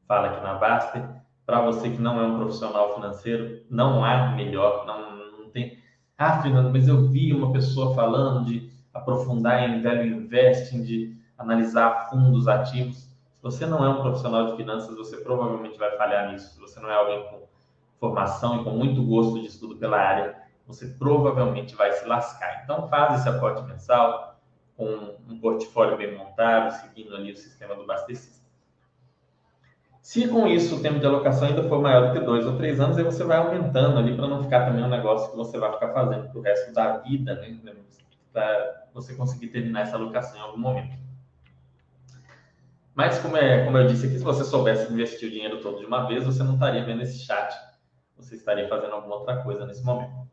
fala 0.07 0.29
aqui 0.29 0.43
na 0.43 0.55
Baster 0.55 1.25
para 1.47 1.61
você 1.61 1.91
que 1.91 2.01
não 2.01 2.21
é 2.21 2.27
um 2.27 2.37
profissional 2.39 2.95
financeiro, 2.95 3.63
não 3.69 4.05
há 4.05 4.31
melhor, 4.31 4.87
não, 4.87 5.17
não 5.39 5.51
tem. 5.51 5.79
Ah, 6.17 6.41
Fernando, 6.41 6.71
mas 6.71 6.89
eu 6.89 7.09
vi 7.09 7.33
uma 7.33 7.53
pessoa 7.53 7.95
falando 7.95 8.47
de 8.47 8.71
aprofundar 8.93 9.69
em 9.69 9.83
value 9.83 10.07
investing, 10.07 10.83
de 10.83 11.17
analisar 11.37 12.09
fundos 12.09 12.49
ativos. 12.49 12.97
Se 12.97 13.43
você 13.43 13.67
não 13.67 13.85
é 13.85 13.89
um 13.89 14.01
profissional 14.01 14.51
de 14.51 14.57
finanças, 14.57 14.97
você 14.97 15.19
provavelmente 15.19 15.79
vai 15.79 15.97
falhar 15.97 16.31
nisso. 16.33 16.55
Se 16.55 16.61
você 16.61 16.81
não 16.81 16.91
é 16.91 16.95
alguém 16.95 17.29
com 17.29 17.43
formação 17.99 18.61
e 18.61 18.65
com 18.65 18.71
muito 18.71 19.03
gosto 19.03 19.41
de 19.41 19.49
estudo 19.49 19.77
pela 19.77 19.99
área, 19.99 20.37
você 20.67 20.87
provavelmente 20.87 21.75
vai 21.75 21.93
se 21.93 22.07
lascar. 22.07 22.63
Então, 22.65 22.89
faz 22.89 23.21
esse 23.21 23.29
aporte 23.29 23.63
mensal 23.65 24.34
com 24.77 25.17
um 25.29 25.39
portfólio 25.39 25.97
bem 25.97 26.17
montado, 26.17 26.73
seguindo 26.73 27.15
ali 27.15 27.33
o 27.33 27.37
sistema 27.37 27.75
do 27.75 27.87
Bastecista. 27.87 28.45
Se 30.03 30.29
com 30.29 30.47
isso 30.47 30.77
o 30.77 30.83
tempo 30.83 30.99
de 30.99 31.07
alocação 31.07 31.49
ainda 31.49 31.67
for 31.67 31.81
maior 31.81 32.09
do 32.09 32.13
que 32.13 32.25
dois 32.25 32.45
ou 32.45 32.57
três 32.57 32.79
anos, 32.79 32.99
aí 32.99 33.05
você 33.05 33.25
vai 33.25 33.39
aumentando 33.39 33.99
ali 33.99 34.15
para 34.15 34.29
não 34.29 34.43
ficar 34.43 34.67
também 34.67 34.85
um 34.85 34.89
negócio 34.89 35.31
que 35.31 35.37
você 35.37 35.59
vai 35.59 35.73
ficar 35.73 35.95
fazendo 35.95 36.29
para 36.29 36.39
o 36.39 36.43
resto 36.43 36.73
da 36.75 36.99
vida, 36.99 37.35
né? 37.37 37.59
Para 38.31 38.87
você 38.93 39.15
conseguir 39.15 39.49
terminar 39.49 39.83
essa 39.83 39.97
alocação 39.97 40.37
em 40.37 40.43
algum 40.43 40.59
momento. 40.59 40.95
Mas, 42.95 43.19
como, 43.19 43.37
é, 43.37 43.65
como 43.65 43.79
eu 43.79 43.87
disse 43.89 44.07
aqui, 44.07 44.19
se 44.19 44.25
você 44.25 44.45
soubesse 44.45 44.93
investir 44.93 45.29
o 45.29 45.33
dinheiro 45.33 45.63
todo 45.63 45.79
de 45.79 45.87
uma 45.87 46.07
vez, 46.07 46.25
você 46.25 46.43
não 46.43 46.55
estaria 46.55 46.85
vendo 46.85 47.03
esse 47.03 47.25
chat. 47.25 47.53
Você 48.17 48.37
estaria 48.37 48.69
fazendo 48.69 48.93
alguma 48.93 49.17
outra 49.17 49.43
coisa 49.43 49.65
nesse 49.65 49.83
momento. 49.83 50.29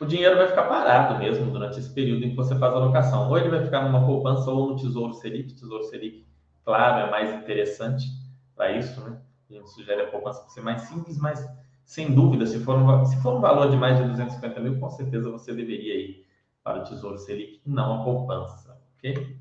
O 0.00 0.06
dinheiro 0.06 0.36
vai 0.36 0.46
ficar 0.46 0.64
parado 0.64 1.18
mesmo 1.18 1.50
durante 1.50 1.78
esse 1.78 1.92
período 1.92 2.24
em 2.24 2.30
que 2.30 2.36
você 2.36 2.56
faz 2.56 2.72
a 2.72 2.76
alocação. 2.76 3.28
Ou 3.28 3.36
ele 3.36 3.48
vai 3.48 3.64
ficar 3.64 3.82
numa 3.82 4.06
poupança 4.06 4.50
ou 4.50 4.70
no 4.70 4.76
Tesouro 4.76 5.12
Selic. 5.14 5.54
Tesouro 5.54 5.82
Selic, 5.84 6.24
claro, 6.64 7.06
é 7.06 7.10
mais 7.10 7.34
interessante 7.34 8.06
para 8.54 8.70
isso, 8.72 9.00
né? 9.00 9.20
A 9.50 9.54
gente 9.54 9.70
sugere 9.70 10.02
a 10.02 10.06
poupança 10.06 10.40
para 10.40 10.50
ser 10.50 10.60
mais 10.60 10.82
simples, 10.82 11.18
mas 11.18 11.44
sem 11.84 12.14
dúvida, 12.14 12.44
se 12.46 12.58
for, 12.60 12.76
um, 12.76 13.04
se 13.06 13.16
for 13.22 13.36
um 13.36 13.40
valor 13.40 13.70
de 13.70 13.76
mais 13.76 13.96
de 13.96 14.04
250 14.04 14.60
mil, 14.60 14.78
com 14.78 14.90
certeza 14.90 15.30
você 15.30 15.54
deveria 15.54 15.94
ir 15.94 16.26
para 16.62 16.80
o 16.80 16.84
Tesouro 16.84 17.16
Selic 17.16 17.62
e 17.64 17.70
não 17.70 18.00
a 18.00 18.04
poupança, 18.04 18.78
ok? 18.98 19.38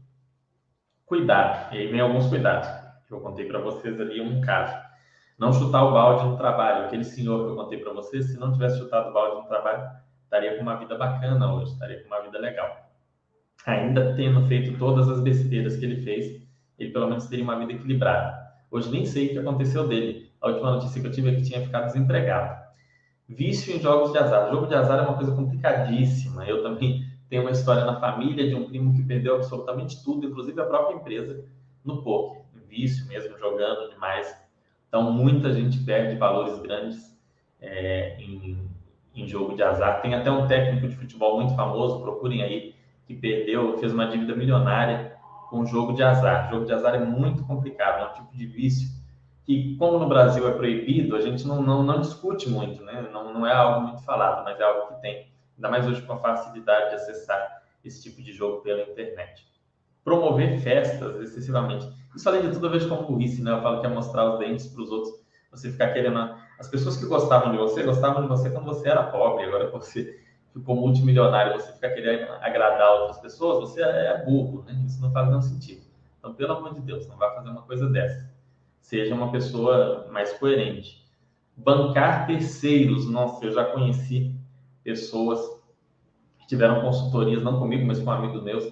Cuidado, 1.05 1.75
e 1.75 1.79
aí 1.79 1.87
vem 1.87 1.99
alguns 1.99 2.27
cuidados, 2.27 2.69
que 3.05 3.13
eu 3.13 3.19
contei 3.19 3.45
para 3.45 3.59
vocês 3.59 3.99
ali 3.99 4.21
um 4.21 4.39
caso. 4.39 4.75
Não 5.37 5.51
chutar 5.51 5.83
o 5.83 5.91
balde 5.91 6.25
no 6.25 6.37
trabalho. 6.37 6.85
Aquele 6.85 7.03
senhor 7.03 7.45
que 7.45 7.51
eu 7.51 7.55
contei 7.55 7.79
para 7.79 7.93
vocês, 7.93 8.31
se 8.31 8.39
não 8.39 8.51
tivesse 8.51 8.79
chutado 8.79 9.09
o 9.09 9.13
balde 9.13 9.41
no 9.41 9.47
trabalho, 9.47 9.87
estaria 10.27 10.55
com 10.55 10.61
uma 10.61 10.75
vida 10.75 10.97
bacana 10.97 11.53
hoje, 11.53 11.71
estaria 11.71 12.01
com 12.01 12.07
uma 12.07 12.21
vida 12.21 12.37
legal. 12.37 12.91
Ainda 13.65 14.13
tendo 14.15 14.45
feito 14.45 14.77
todas 14.77 15.09
as 15.09 15.21
besteiras 15.21 15.77
que 15.77 15.85
ele 15.85 16.01
fez, 16.03 16.41
ele 16.77 16.91
pelo 16.91 17.07
menos 17.07 17.27
teria 17.27 17.43
uma 17.43 17.57
vida 17.57 17.73
equilibrada. 17.73 18.37
Hoje 18.69 18.91
nem 18.91 19.05
sei 19.05 19.27
o 19.27 19.29
que 19.31 19.39
aconteceu 19.39 19.87
dele. 19.87 20.31
A 20.41 20.49
última 20.49 20.73
notícia 20.73 21.01
que 21.01 21.07
eu 21.07 21.11
tive 21.11 21.29
é 21.29 21.35
que 21.35 21.43
tinha 21.43 21.61
ficado 21.61 21.85
desempregado. 21.85 22.61
Vício 23.27 23.75
em 23.75 23.79
jogos 23.79 24.11
de 24.11 24.17
azar. 24.17 24.51
Jogo 24.51 24.67
de 24.67 24.75
azar 24.75 24.99
é 24.99 25.01
uma 25.01 25.15
coisa 25.15 25.33
complicadíssima. 25.33 26.45
Eu 26.45 26.61
também 26.61 27.05
tenho 27.29 27.43
uma 27.43 27.51
história 27.51 27.85
na 27.85 27.99
família 27.99 28.47
de 28.47 28.55
um 28.55 28.67
primo 28.67 28.93
que 28.93 29.03
perdeu 29.03 29.35
absolutamente 29.35 30.03
tudo, 30.03 30.27
inclusive 30.27 30.59
a 30.61 30.65
própria 30.65 30.95
empresa, 30.95 31.45
no 31.83 32.03
poker. 32.03 32.43
Vício 32.69 33.07
mesmo, 33.07 33.37
jogando 33.39 33.89
demais. 33.89 34.33
Então, 34.87 35.11
muita 35.11 35.51
gente 35.53 35.79
perde 35.79 36.17
valores 36.17 36.59
grandes 36.59 37.17
é, 37.61 38.17
em, 38.21 38.69
em 39.21 39.27
jogo 39.27 39.55
de 39.55 39.63
azar. 39.63 40.01
Tem 40.01 40.13
até 40.13 40.31
um 40.31 40.47
técnico 40.47 40.87
de 40.87 40.95
futebol 40.95 41.37
muito 41.37 41.55
famoso, 41.55 42.01
procurem 42.01 42.43
aí, 42.43 42.75
que 43.05 43.15
perdeu, 43.15 43.77
fez 43.77 43.93
uma 43.93 44.07
dívida 44.07 44.35
milionária 44.35 45.17
com 45.49 45.65
jogo 45.65 45.93
de 45.93 46.03
azar. 46.03 46.49
Jogo 46.49 46.65
de 46.65 46.73
azar 46.73 46.95
é 46.95 46.99
muito 46.99 47.43
complicado, 47.45 48.03
é 48.03 48.09
um 48.09 48.13
tipo 48.13 48.35
de 48.35 48.45
vício 48.45 48.97
que, 49.47 49.77
como 49.77 49.97
no 49.97 50.09
Brasil 50.09 50.45
é 50.45 50.51
proibido, 50.51 51.15
a 51.15 51.21
gente 51.21 51.47
não, 51.47 51.61
não, 51.61 51.81
não 51.81 52.01
discute 52.01 52.49
muito, 52.49 52.83
né? 52.83 53.07
Não, 53.13 53.33
não 53.33 53.47
é 53.47 53.53
algo 53.53 53.87
muito 53.87 54.03
falado, 54.03 54.43
mas 54.43 54.59
é 54.59 54.63
algo 54.63 54.93
que 54.93 55.01
tem, 55.01 55.31
ainda 55.55 55.69
mais 55.69 55.87
hoje 55.87 56.01
com 56.01 56.11
a 56.11 56.17
facilidade 56.17 56.89
de 56.89 56.95
acessar 56.95 57.63
esse 57.83 58.03
tipo 58.03 58.21
de 58.21 58.33
jogo 58.33 58.61
pela 58.61 58.81
internet. 58.81 59.47
Promover 60.03 60.59
festas 60.59 61.21
excessivamente. 61.21 61.87
Isso, 62.13 62.27
além 62.27 62.41
de 62.41 62.51
tudo, 62.51 62.67
eu 62.67 62.71
vejo 62.71 62.89
como 62.89 63.07
burrice, 63.07 63.41
né? 63.41 63.51
Eu 63.51 63.61
falo 63.61 63.79
que 63.79 63.87
é 63.87 63.89
mostrar 63.89 64.33
os 64.33 64.39
dentes 64.39 64.67
para 64.67 64.83
os 64.83 64.91
outros. 64.91 65.13
Você 65.51 65.71
ficar 65.71 65.93
querendo. 65.93 66.35
As 66.59 66.67
pessoas 66.67 66.97
que 66.97 67.05
gostavam 67.05 67.51
de 67.51 67.57
você, 67.57 67.83
gostavam 67.83 68.23
de 68.23 68.27
você 68.27 68.49
quando 68.49 68.65
você 68.65 68.89
era 68.89 69.03
pobre, 69.03 69.45
agora 69.45 69.69
você 69.69 70.19
ficou 70.53 70.75
multimilionário, 70.75 71.53
você 71.53 71.71
fica 71.73 71.89
querendo 71.89 72.31
agradar 72.41 73.01
outras 73.01 73.19
pessoas, 73.19 73.69
você 73.69 73.81
é 73.81 74.23
burro, 74.25 74.63
né? 74.63 74.83
Isso 74.85 75.01
não 75.01 75.11
faz 75.11 75.27
nenhum 75.27 75.41
sentido. 75.41 75.81
Então, 76.17 76.33
pelo 76.33 76.53
amor 76.53 76.73
de 76.73 76.81
Deus, 76.81 77.07
não 77.07 77.17
vai 77.17 77.33
fazer 77.35 77.49
uma 77.49 77.61
coisa 77.61 77.87
dessa 77.87 78.37
seja 78.87 79.13
uma 79.13 79.29
pessoa 79.33 80.07
mais 80.13 80.31
coerente. 80.31 81.05
Bancar 81.57 82.25
terceiros, 82.25 83.09
nossa, 83.09 83.43
eu 83.43 83.51
já 83.51 83.65
conheci 83.65 84.33
pessoas 84.81 85.41
que 86.39 86.47
tiveram 86.47 86.79
consultorias, 86.79 87.43
não 87.43 87.59
comigo, 87.59 87.85
mas 87.85 87.99
com 87.99 88.09
amigos 88.09 88.41
meus. 88.43 88.65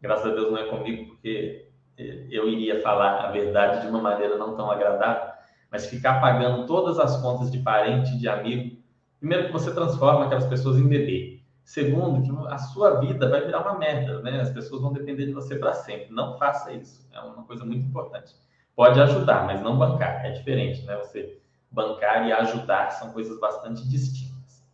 Graças 0.00 0.26
a 0.26 0.34
Deus 0.34 0.52
não 0.52 0.58
é 0.58 0.68
comigo, 0.68 1.06
porque 1.08 1.66
eh, 1.96 2.26
eu 2.30 2.48
iria 2.48 2.80
falar 2.82 3.24
a 3.24 3.32
verdade 3.32 3.82
de 3.82 3.88
uma 3.88 4.00
maneira 4.00 4.38
não 4.38 4.54
tão 4.54 4.70
agradável, 4.70 5.32
mas 5.70 5.86
ficar 5.86 6.20
pagando 6.20 6.66
todas 6.66 6.98
as 6.98 7.20
contas 7.20 7.50
de 7.50 7.58
parente, 7.58 8.18
de 8.18 8.28
amigo, 8.28 8.76
primeiro 9.18 9.46
que 9.46 9.52
você 9.52 9.72
transforma 9.72 10.26
aquelas 10.26 10.46
pessoas 10.46 10.76
em 10.76 10.88
bebê. 10.88 11.42
Segundo, 11.64 12.22
que 12.22 12.52
a 12.52 12.58
sua 12.58 12.98
vida 12.98 13.28
vai 13.28 13.44
virar 13.44 13.60
uma 13.60 13.78
merda, 13.78 14.20
né? 14.22 14.40
As 14.40 14.50
pessoas 14.50 14.80
vão 14.80 14.92
depender 14.92 15.26
de 15.26 15.32
você 15.32 15.56
para 15.56 15.74
sempre. 15.74 16.10
Não 16.10 16.38
faça 16.38 16.72
isso. 16.72 17.06
É 17.12 17.20
uma 17.20 17.44
coisa 17.44 17.64
muito 17.64 17.86
importante 17.86 18.34
pode 18.78 19.00
ajudar, 19.00 19.44
mas 19.44 19.60
não 19.60 19.76
bancar. 19.76 20.24
É 20.24 20.30
diferente, 20.30 20.82
né? 20.82 20.96
Você 20.98 21.40
bancar 21.68 22.28
e 22.28 22.32
ajudar 22.32 22.92
são 22.92 23.10
coisas 23.10 23.36
bastante 23.40 23.86
distintas. 23.88 24.64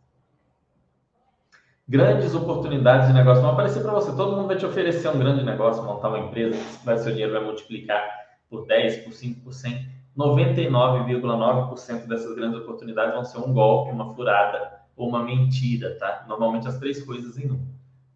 Grandes 1.89 2.35
oportunidades 2.35 3.09
de 3.09 3.15
negócio 3.15 3.43
vão 3.43 3.53
aparecer 3.53 3.83
para 3.83 3.95
você. 3.95 4.15
Todo 4.15 4.37
mundo 4.37 4.49
vai 4.49 4.59
te 4.59 4.67
oferecer 4.67 5.09
um 5.09 5.19
grande 5.19 5.43
negócio, 5.43 5.83
montar 5.83 6.11
uma 6.11 6.19
empresa, 6.19 6.55
vai, 6.85 6.99
seu 6.99 7.13
dinheiro 7.13 7.33
vai 7.33 7.43
multiplicar 7.43 8.05
por 8.51 8.67
10, 8.67 9.05
por 9.05 9.15
5, 9.15 9.41
por 9.41 9.55
100. 9.55 9.94
99,9% 10.17 12.07
dessas 12.07 12.35
grandes 12.35 12.61
oportunidades 12.61 13.15
vão 13.15 13.25
ser 13.25 13.39
um 13.39 13.53
golpe, 13.53 13.91
uma 13.91 14.15
furada 14.15 14.81
ou 14.97 15.09
uma 15.09 15.23
mentira, 15.23 15.97
tá? 15.99 16.25
Normalmente 16.29 16.69
as 16.69 16.79
três 16.79 17.03
coisas 17.03 17.37
em 17.37 17.51
um. 17.51 17.67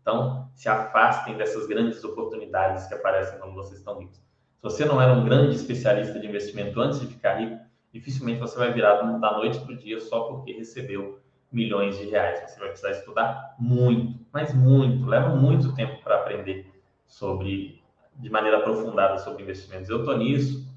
Então, 0.00 0.48
se 0.54 0.68
afastem 0.68 1.36
dessas 1.36 1.66
grandes 1.66 2.02
oportunidades 2.04 2.86
que 2.86 2.94
aparecem 2.94 3.38
quando 3.38 3.54
vocês 3.54 3.78
estão 3.78 3.98
ricos. 3.98 4.16
Se 4.16 4.62
você 4.62 4.84
não 4.84 5.02
era 5.02 5.12
um 5.12 5.24
grande 5.24 5.56
especialista 5.56 6.18
de 6.18 6.26
investimento 6.26 6.80
antes 6.80 7.00
de 7.00 7.06
ficar 7.06 7.34
rico, 7.34 7.60
dificilmente 7.92 8.40
você 8.40 8.56
vai 8.58 8.72
virar 8.72 9.02
da 9.02 9.32
noite 9.32 9.58
para 9.60 9.72
o 9.72 9.76
dia 9.76 10.00
só 10.00 10.20
porque 10.24 10.52
recebeu 10.52 11.20
milhões 11.52 11.96
de 11.98 12.06
reais. 12.06 12.40
Você 12.50 12.58
vai 12.58 12.68
precisar 12.68 12.90
estudar 12.92 13.54
muito, 13.58 14.18
mas 14.32 14.54
muito, 14.54 15.06
leva 15.06 15.34
muito 15.34 15.74
tempo 15.74 16.02
para 16.02 16.16
aprender 16.16 16.72
sobre, 17.06 17.82
de 18.16 18.30
maneira 18.30 18.58
aprofundada 18.58 19.18
sobre 19.18 19.42
investimentos. 19.42 19.88
Eu 19.88 20.00
estou 20.00 20.16
nisso, 20.16 20.67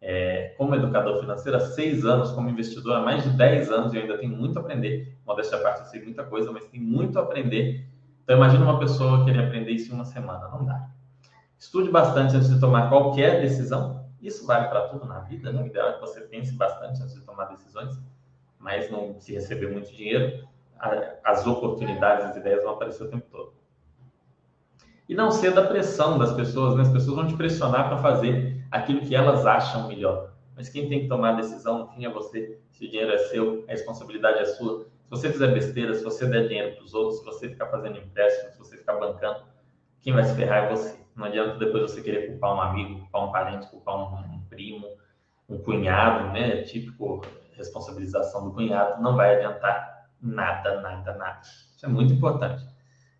é, 0.00 0.54
como 0.56 0.74
educador 0.74 1.20
financeiro 1.20 1.56
há 1.56 1.60
seis 1.60 2.04
anos, 2.04 2.30
como 2.32 2.48
investidor 2.48 2.96
há 2.96 3.00
mais 3.00 3.24
de 3.24 3.30
dez 3.30 3.70
anos 3.70 3.92
e 3.94 3.98
ainda 3.98 4.18
tenho 4.18 4.36
muito 4.36 4.58
a 4.58 4.62
aprender. 4.62 5.16
Modéstia 5.26 5.58
à 5.58 5.62
parte, 5.62 5.80
eu 5.80 5.86
sei 5.86 6.02
muita 6.02 6.24
coisa, 6.24 6.52
mas 6.52 6.66
tem 6.66 6.80
muito 6.80 7.18
a 7.18 7.22
aprender. 7.22 7.86
Então, 8.22 8.36
imagina 8.36 8.64
uma 8.64 8.78
pessoa 8.78 9.24
querer 9.24 9.46
aprender 9.46 9.72
isso 9.72 9.92
em 9.92 9.94
uma 9.94 10.04
semana. 10.04 10.48
Não 10.48 10.64
dá. 10.64 10.88
Estude 11.58 11.90
bastante 11.90 12.36
antes 12.36 12.48
de 12.48 12.60
tomar 12.60 12.88
qualquer 12.88 13.40
decisão. 13.40 14.04
Isso 14.20 14.46
vale 14.46 14.68
para 14.68 14.88
tudo 14.88 15.06
na 15.06 15.20
vida, 15.20 15.52
né? 15.52 15.62
O 15.62 15.66
ideal 15.66 15.90
é 15.90 15.92
que 15.94 16.00
você 16.00 16.20
pense 16.22 16.52
bastante 16.54 17.02
antes 17.02 17.14
de 17.14 17.20
tomar 17.22 17.46
decisões, 17.46 17.98
mas 18.58 18.90
não 18.90 19.18
se 19.20 19.32
receber 19.32 19.70
muito 19.70 19.94
dinheiro, 19.94 20.46
as 21.24 21.46
oportunidades, 21.46 22.26
as 22.26 22.36
ideias 22.36 22.62
vão 22.62 22.72
aparecer 22.72 23.04
o 23.04 23.08
tempo 23.08 23.26
todo. 23.30 23.54
E 25.08 25.14
não 25.14 25.30
ceda 25.30 25.62
a 25.62 25.66
pressão 25.66 26.18
das 26.18 26.32
pessoas, 26.32 26.74
né? 26.74 26.82
As 26.82 26.88
pessoas 26.88 27.16
vão 27.16 27.26
te 27.26 27.36
pressionar 27.36 27.88
para 27.88 27.98
fazer 27.98 28.64
aquilo 28.70 29.00
que 29.00 29.14
elas 29.14 29.46
acham 29.46 29.88
melhor. 29.88 30.32
Mas 30.56 30.68
quem 30.68 30.88
tem 30.88 31.02
que 31.02 31.08
tomar 31.08 31.34
a 31.34 31.36
decisão, 31.36 31.78
no 31.78 31.88
fim, 31.88 32.04
é 32.04 32.10
você. 32.10 32.58
Se 32.72 32.86
o 32.86 32.90
dinheiro 32.90 33.12
é 33.12 33.18
seu, 33.18 33.64
a 33.68 33.72
responsabilidade 33.72 34.38
é 34.38 34.44
sua. 34.44 34.84
Se 34.84 35.10
você 35.10 35.30
fizer 35.30 35.48
besteira, 35.48 35.94
se 35.94 36.02
você 36.02 36.26
der 36.26 36.48
dinheiro 36.48 36.74
para 36.74 36.84
os 36.84 36.94
outros, 36.94 37.20
se 37.20 37.24
você 37.24 37.48
ficar 37.48 37.66
fazendo 37.66 37.98
empréstimo, 37.98 38.50
se 38.50 38.58
você 38.58 38.76
ficar 38.76 38.94
bancando, 38.94 39.44
quem 40.00 40.12
vai 40.12 40.24
se 40.24 40.34
ferrar 40.34 40.64
é 40.64 40.70
você. 40.70 40.98
Não 41.14 41.26
adianta 41.26 41.56
depois 41.56 41.90
você 41.90 42.02
querer 42.02 42.26
culpar 42.26 42.54
um 42.54 42.60
amigo, 42.60 43.00
culpar 43.00 43.24
um 43.24 43.32
parente, 43.32 43.66
culpar 43.68 43.96
um, 43.96 44.34
um 44.34 44.40
primo, 44.48 44.88
um 45.48 45.58
cunhado, 45.58 46.32
né? 46.32 46.62
Típico 46.62 47.22
responsabilização 47.52 48.44
do 48.44 48.52
cunhado. 48.52 49.02
Não 49.02 49.16
vai 49.16 49.36
adiantar 49.36 50.08
nada, 50.20 50.80
nada, 50.80 51.14
nada. 51.14 51.40
Isso 51.42 51.84
é 51.84 51.88
muito 51.88 52.12
importante. 52.12 52.64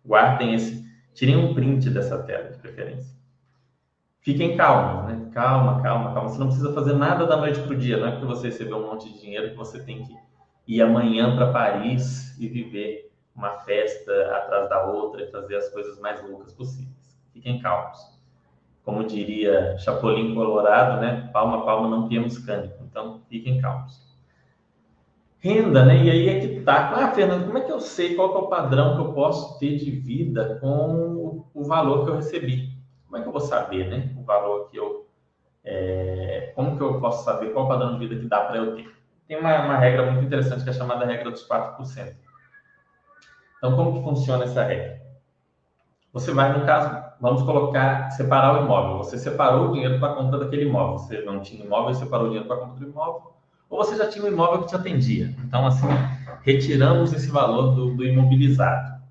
Guardem 0.05 0.53
esse. 0.53 0.86
Tirem 1.17 1.35
um 1.35 1.53
print 1.53 1.89
dessa 1.89 2.23
tela, 2.23 2.49
de 2.49 2.57
preferência. 2.59 3.13
Fiquem 4.21 4.55
calmos, 4.55 5.11
né? 5.11 5.29
Calma, 5.33 5.81
calma, 5.81 6.13
calma. 6.13 6.29
Você 6.29 6.39
não 6.39 6.47
precisa 6.47 6.73
fazer 6.73 6.93
nada 6.93 7.25
da 7.25 7.35
noite 7.35 7.59
para 7.59 7.73
o 7.73 7.77
dia. 7.77 7.97
Não 7.97 8.07
é 8.07 8.11
porque 8.11 8.25
você 8.25 8.47
recebeu 8.47 8.77
um 8.77 8.91
monte 8.91 9.11
de 9.11 9.19
dinheiro 9.19 9.49
que 9.49 9.55
você 9.57 9.83
tem 9.83 10.03
que 10.03 10.15
ir 10.67 10.81
amanhã 10.81 11.35
para 11.35 11.51
Paris 11.51 12.37
e 12.39 12.47
viver 12.47 13.11
uma 13.35 13.49
festa 13.63 14.11
atrás 14.35 14.69
da 14.69 14.85
outra 14.85 15.23
e 15.23 15.31
fazer 15.31 15.57
as 15.57 15.69
coisas 15.69 15.99
mais 15.99 16.23
loucas 16.23 16.53
possíveis 16.53 16.97
fiquem 17.37 17.59
calmos. 17.59 17.99
Como 18.83 19.05
diria 19.05 19.77
Chapolin 19.77 20.33
Colorado, 20.33 21.01
né? 21.01 21.29
Palma, 21.33 21.65
palma, 21.65 21.89
não 21.89 22.07
piemos 22.07 22.37
cânico. 22.39 22.83
Então, 22.83 23.21
fiquem 23.29 23.61
calmos. 23.61 24.06
Renda, 25.47 25.85
né? 25.85 26.03
E 26.03 26.11
aí 26.11 26.27
é 26.27 26.39
que 26.41 26.59
tá. 26.61 26.91
Ah, 26.93 27.11
Fernando, 27.11 27.45
como 27.45 27.57
é 27.57 27.61
que 27.61 27.71
eu 27.71 27.79
sei 27.79 28.15
qual 28.15 28.35
é 28.35 28.37
o 28.37 28.47
padrão 28.47 28.95
que 28.95 29.01
eu 29.01 29.13
posso 29.13 29.57
ter 29.57 29.77
de 29.77 29.91
vida 29.91 30.57
com 30.59 31.45
o 31.53 31.63
valor 31.63 32.03
que 32.03 32.11
eu 32.11 32.15
recebi? 32.17 32.77
Como 33.05 33.17
é 33.17 33.21
que 33.21 33.27
eu 33.27 33.31
vou 33.31 33.39
saber, 33.39 33.87
né? 33.87 34.13
O 34.17 34.23
valor 34.23 34.69
que 34.69 34.77
eu. 34.77 35.07
É... 35.63 36.51
Como 36.53 36.75
que 36.75 36.83
eu 36.83 36.99
posso 36.99 37.23
saber 37.23 37.53
qual 37.53 37.65
o 37.65 37.67
padrão 37.69 37.93
de 37.93 38.05
vida 38.05 38.21
que 38.21 38.27
dá 38.27 38.41
para 38.41 38.57
eu 38.57 38.75
ter? 38.75 38.93
Tem 39.25 39.39
uma, 39.39 39.63
uma 39.63 39.77
regra 39.77 40.11
muito 40.11 40.25
interessante 40.25 40.63
que 40.63 40.69
é 40.69 40.73
chamada 40.73 41.05
regra 41.05 41.31
dos 41.31 41.47
4%. 41.47 42.15
Então, 43.57 43.75
como 43.75 43.93
que 43.93 44.03
funciona 44.03 44.43
essa 44.43 44.63
regra? 44.63 45.01
Você 46.11 46.33
vai, 46.33 46.57
no 46.57 46.65
caso, 46.65 47.03
vamos 47.21 47.43
colocar, 47.43 48.09
separar 48.11 48.59
o 48.59 48.65
imóvel. 48.65 48.97
Você 48.97 49.17
separou 49.17 49.69
o 49.69 49.71
dinheiro 49.71 49.99
para 49.99 50.11
a 50.11 50.15
compra 50.15 50.39
daquele 50.39 50.65
imóvel. 50.65 50.97
Você 50.97 51.21
não 51.21 51.41
tinha 51.41 51.63
imóvel 51.63 51.93
separou 51.93 52.25
o 52.25 52.29
dinheiro 52.29 52.47
para 52.47 52.57
a 52.57 52.59
compra 52.59 52.79
do 52.79 52.91
imóvel. 52.91 53.36
Ou 53.69 53.77
você 53.83 53.95
já 53.95 54.07
tinha 54.07 54.23
um 54.23 54.27
imóvel 54.27 54.61
que 54.61 54.69
te 54.69 54.75
atendia. 54.75 55.33
Então, 55.43 55.65
assim, 55.67 55.87
retiramos 56.41 57.11
esse 57.13 57.29
valor 57.29 57.75
do, 57.75 57.95
do 57.95 58.05
imobilizado. 58.05 59.01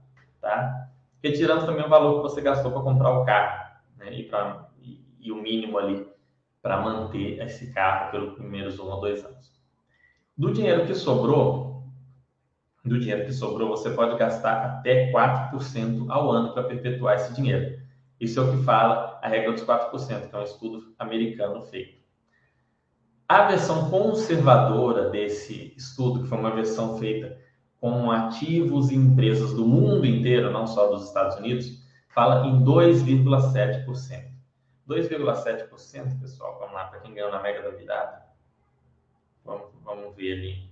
Tá? 0.40 0.88
Retiramos 1.22 1.64
também 1.64 1.84
o 1.84 1.88
valor 1.88 2.16
que 2.16 2.22
você 2.22 2.40
gastou 2.40 2.72
para 2.72 2.82
comprar 2.82 3.10
o 3.10 3.24
carro. 3.24 3.76
Né? 3.98 4.14
E, 4.14 4.22
pra, 4.24 4.68
e, 4.80 5.00
e 5.20 5.32
o 5.32 5.36
mínimo 5.36 5.78
ali 5.78 6.06
para 6.62 6.80
manter 6.80 7.40
esse 7.42 7.72
carro 7.72 8.10
pelos 8.10 8.34
primeiros 8.34 8.78
um 8.80 8.86
ou 8.86 9.00
dois 9.00 9.24
anos. 9.24 9.52
Do 10.36 10.52
dinheiro 10.52 10.86
que 10.86 10.94
sobrou, 10.94 11.84
do 12.84 12.98
dinheiro 12.98 13.24
que 13.24 13.32
sobrou, 13.32 13.68
você 13.68 13.90
pode 13.90 14.18
gastar 14.18 14.64
até 14.64 15.10
4% 15.12 16.06
ao 16.08 16.30
ano 16.30 16.52
para 16.52 16.64
perpetuar 16.64 17.16
esse 17.16 17.34
dinheiro. 17.34 17.80
Isso 18.20 18.40
é 18.40 18.42
o 18.42 18.50
que 18.50 18.64
fala 18.64 19.18
a 19.22 19.28
regra 19.28 19.52
dos 19.52 19.64
4%, 19.64 20.28
que 20.28 20.34
é 20.34 20.38
um 20.38 20.42
estudo 20.42 20.94
americano 20.98 21.62
feito. 21.62 21.95
A 23.28 23.48
versão 23.48 23.90
conservadora 23.90 25.10
desse 25.10 25.74
estudo, 25.76 26.22
que 26.22 26.28
foi 26.28 26.38
uma 26.38 26.54
versão 26.54 26.96
feita 26.98 27.36
com 27.80 28.08
ativos 28.10 28.90
e 28.90 28.94
empresas 28.94 29.52
do 29.52 29.66
mundo 29.66 30.06
inteiro, 30.06 30.50
não 30.52 30.66
só 30.66 30.88
dos 30.88 31.08
Estados 31.08 31.36
Unidos, 31.36 31.84
fala 32.08 32.46
em 32.46 32.64
2,7%. 32.64 34.34
2,7%, 34.88 36.20
pessoal, 36.20 36.56
vamos 36.60 36.74
lá, 36.74 36.84
para 36.84 37.00
quem 37.00 37.12
ganhou 37.14 37.32
na 37.32 37.42
mega 37.42 37.62
da 37.62 37.70
virada. 37.70 38.24
Vamos, 39.44 39.72
vamos 39.82 40.14
ver 40.14 40.32
ali. 40.32 40.70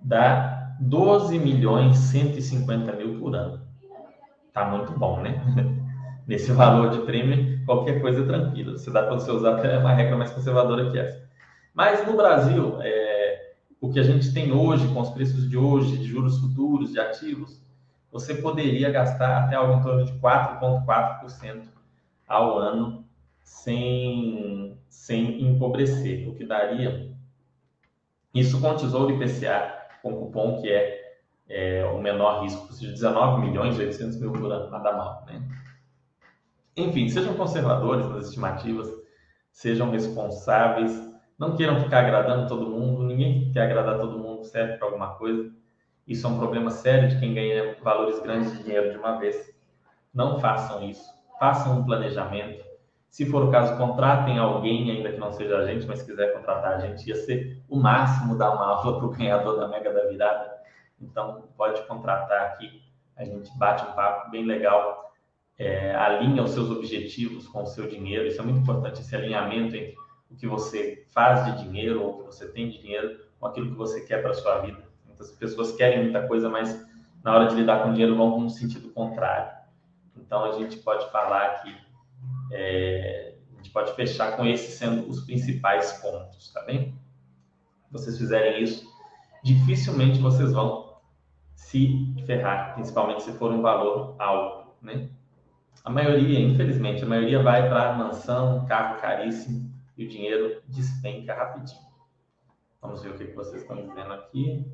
Dá 0.00 0.76
12 0.80 1.38
milhões 1.38 1.96
150 1.98 2.92
mil 2.92 3.18
por 3.18 3.34
ano. 3.34 3.60
tá 4.52 4.64
muito 4.64 4.92
bom, 4.98 5.20
né? 5.20 5.42
Nesse 6.26 6.52
valor 6.52 6.90
de 6.90 7.00
prêmio, 7.00 7.64
qualquer 7.66 8.00
coisa 8.00 8.22
é 8.22 8.26
tranquila. 8.26 8.78
Você 8.78 8.90
dá 8.90 9.02
para 9.02 9.14
você 9.14 9.30
usar 9.30 9.56
até 9.56 9.78
uma 9.78 9.92
regra 9.92 10.16
mais 10.16 10.30
conservadora 10.30 10.90
que 10.90 10.98
essa. 10.98 11.20
Mas 11.74 12.06
no 12.06 12.16
Brasil, 12.16 12.78
é, 12.80 13.52
o 13.80 13.90
que 13.90 13.98
a 13.98 14.02
gente 14.02 14.32
tem 14.32 14.52
hoje, 14.52 14.86
com 14.88 15.00
os 15.00 15.10
preços 15.10 15.48
de 15.48 15.56
hoje, 15.56 15.98
de 15.98 16.04
juros 16.04 16.38
futuros, 16.38 16.92
de 16.92 17.00
ativos, 17.00 17.60
você 18.12 18.34
poderia 18.34 18.90
gastar 18.90 19.44
até 19.44 19.56
algo 19.56 19.74
em 19.74 19.82
torno 19.82 20.04
de 20.04 20.12
4,4% 20.20 21.62
ao 22.28 22.58
ano 22.58 23.04
sem, 23.42 24.78
sem 24.88 25.42
empobrecer, 25.42 26.28
o 26.28 26.34
que 26.34 26.44
daria 26.44 27.10
isso 28.32 28.60
com 28.60 28.76
Tesouro 28.76 29.12
IPCA, 29.12 29.79
com 30.02 30.14
cupom 30.16 30.60
que 30.60 30.70
é, 30.70 31.00
é 31.48 31.84
o 31.86 31.98
menor 31.98 32.42
risco, 32.42 32.72
de 32.74 32.88
19 32.88 33.42
milhões 33.42 33.78
e 33.78 33.82
800 33.82 34.20
mil 34.20 34.32
por 34.32 34.50
ano, 34.50 34.70
nada 34.70 34.92
mal, 34.92 35.24
né? 35.26 35.42
Enfim, 36.76 37.08
sejam 37.08 37.34
conservadores 37.34 38.08
nas 38.08 38.26
estimativas, 38.26 38.88
sejam 39.50 39.90
responsáveis, 39.90 41.10
não 41.38 41.56
queiram 41.56 41.80
ficar 41.80 42.00
agradando 42.00 42.48
todo 42.48 42.68
mundo, 42.68 43.02
ninguém 43.02 43.50
quer 43.52 43.62
agradar 43.62 43.98
todo 43.98 44.18
mundo, 44.18 44.44
serve 44.44 44.76
para 44.76 44.86
alguma 44.86 45.14
coisa. 45.14 45.50
Isso 46.06 46.26
é 46.26 46.30
um 46.30 46.38
problema 46.38 46.70
sério 46.70 47.08
de 47.08 47.18
quem 47.18 47.34
ganha 47.34 47.76
valores 47.82 48.20
grandes 48.20 48.56
de 48.56 48.62
dinheiro 48.62 48.90
de 48.90 48.98
uma 48.98 49.18
vez. 49.18 49.50
Não 50.12 50.38
façam 50.40 50.82
isso. 50.88 51.08
Façam 51.38 51.78
um 51.78 51.84
planejamento. 51.84 52.69
Se 53.10 53.26
for 53.26 53.44
o 53.44 53.50
caso, 53.50 53.76
contratem 53.76 54.38
alguém, 54.38 54.90
ainda 54.90 55.12
que 55.12 55.18
não 55.18 55.32
seja 55.32 55.58
a 55.58 55.66
gente, 55.66 55.86
mas 55.86 56.02
quiser 56.02 56.32
contratar 56.32 56.74
a 56.74 56.78
gente, 56.78 57.08
ia 57.08 57.16
ser 57.16 57.60
o 57.68 57.76
máximo 57.76 58.38
dar 58.38 58.52
uma 58.52 58.64
aula 58.66 58.98
para 58.98 59.06
o 59.06 59.10
ganhador 59.10 59.58
da 59.58 59.68
Mega 59.68 59.92
da 59.92 60.06
Virada. 60.06 60.60
Então, 61.00 61.44
pode 61.56 61.82
contratar 61.82 62.42
aqui. 62.42 62.82
A 63.16 63.24
gente 63.24 63.50
bate 63.58 63.84
um 63.84 63.92
papo 63.92 64.30
bem 64.30 64.44
legal 64.44 65.10
é, 65.60 65.94
alinha 65.94 66.42
os 66.42 66.52
seus 66.52 66.70
objetivos 66.70 67.46
com 67.46 67.62
o 67.62 67.66
seu 67.66 67.86
dinheiro. 67.86 68.26
Isso 68.26 68.40
é 68.40 68.44
muito 68.44 68.60
importante, 68.60 69.02
esse 69.02 69.14
alinhamento 69.14 69.76
entre 69.76 69.94
o 70.30 70.34
que 70.34 70.46
você 70.46 71.04
faz 71.12 71.44
de 71.44 71.64
dinheiro 71.64 72.02
ou 72.02 72.10
o 72.12 72.18
que 72.18 72.24
você 72.24 72.48
tem 72.48 72.70
de 72.70 72.80
dinheiro 72.80 73.20
com 73.38 73.46
aquilo 73.46 73.70
que 73.70 73.76
você 73.76 74.00
quer 74.00 74.22
para 74.22 74.30
a 74.30 74.34
sua 74.34 74.60
vida. 74.60 74.82
Muitas 75.04 75.30
pessoas 75.32 75.72
querem 75.72 76.04
muita 76.04 76.26
coisa, 76.26 76.48
mas 76.48 76.88
na 77.22 77.34
hora 77.34 77.46
de 77.46 77.56
lidar 77.56 77.82
com 77.82 77.92
dinheiro 77.92 78.16
vão 78.16 78.40
no 78.40 78.48
sentido 78.48 78.88
contrário. 78.88 79.52
Então 80.16 80.44
a 80.44 80.52
gente 80.52 80.78
pode 80.78 81.10
falar 81.10 81.60
que 81.60 81.76
é, 82.50 83.34
a 83.52 83.56
gente 83.56 83.70
pode 83.70 83.94
fechar 83.94 84.36
com 84.36 84.46
esses 84.46 84.74
sendo 84.74 85.08
os 85.08 85.24
principais 85.24 85.92
pontos, 85.94 86.52
tá 86.52 86.62
bem? 86.62 86.94
Se 87.86 87.92
vocês 87.92 88.18
fizerem 88.18 88.62
isso, 88.62 88.88
dificilmente 89.42 90.18
vocês 90.20 90.52
vão 90.52 90.96
se 91.54 92.14
ferrar, 92.26 92.74
principalmente 92.74 93.22
se 93.22 93.32
for 93.32 93.52
um 93.52 93.62
valor 93.62 94.14
alto, 94.18 94.70
né? 94.82 95.08
A 95.84 95.90
maioria, 95.90 96.38
infelizmente, 96.38 97.04
a 97.04 97.06
maioria 97.06 97.42
vai 97.42 97.68
para 97.68 97.94
mansão, 97.94 98.66
carro 98.66 99.00
caríssimo 99.00 99.70
e 99.96 100.04
o 100.04 100.08
dinheiro 100.08 100.62
despenca 100.68 101.34
rapidinho. 101.34 101.80
Vamos 102.82 103.02
ver 103.02 103.10
o 103.10 103.18
que 103.18 103.32
vocês 103.32 103.62
estão 103.62 103.76
dizendo 103.76 104.12
aqui. 104.12 104.66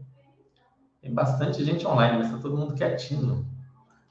Tem 1.00 1.12
bastante 1.12 1.64
gente 1.64 1.86
online, 1.86 2.18
mas 2.18 2.26
está 2.26 2.38
todo 2.38 2.56
mundo 2.56 2.74
quietinho. 2.74 3.46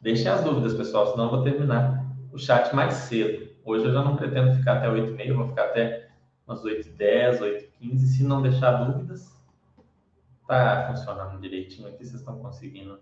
Deixem 0.02 0.28
as 0.28 0.44
dúvidas, 0.44 0.74
pessoal, 0.74 1.12
senão 1.12 1.26
eu 1.26 1.32
vou 1.32 1.44
terminar 1.44 2.06
o 2.32 2.38
chat 2.38 2.74
mais 2.76 2.94
cedo. 2.94 3.55
Hoje 3.66 3.86
eu 3.86 3.92
já 3.92 4.04
não 4.04 4.16
pretendo 4.16 4.56
ficar 4.56 4.78
até 4.78 4.88
8h30, 4.88 5.34
vou 5.34 5.48
ficar 5.48 5.66
até 5.66 6.08
umas 6.46 6.64
8h10, 6.64 7.40
8h15. 7.40 7.98
Se 7.98 8.24
não 8.24 8.44
deixar 8.44 8.84
dúvidas, 8.84 9.36
tá 10.48 10.86
funcionando 10.88 11.42
direitinho 11.42 11.88
aqui, 11.88 12.06
vocês 12.06 12.20
estão 12.20 12.38
conseguindo 12.38 13.00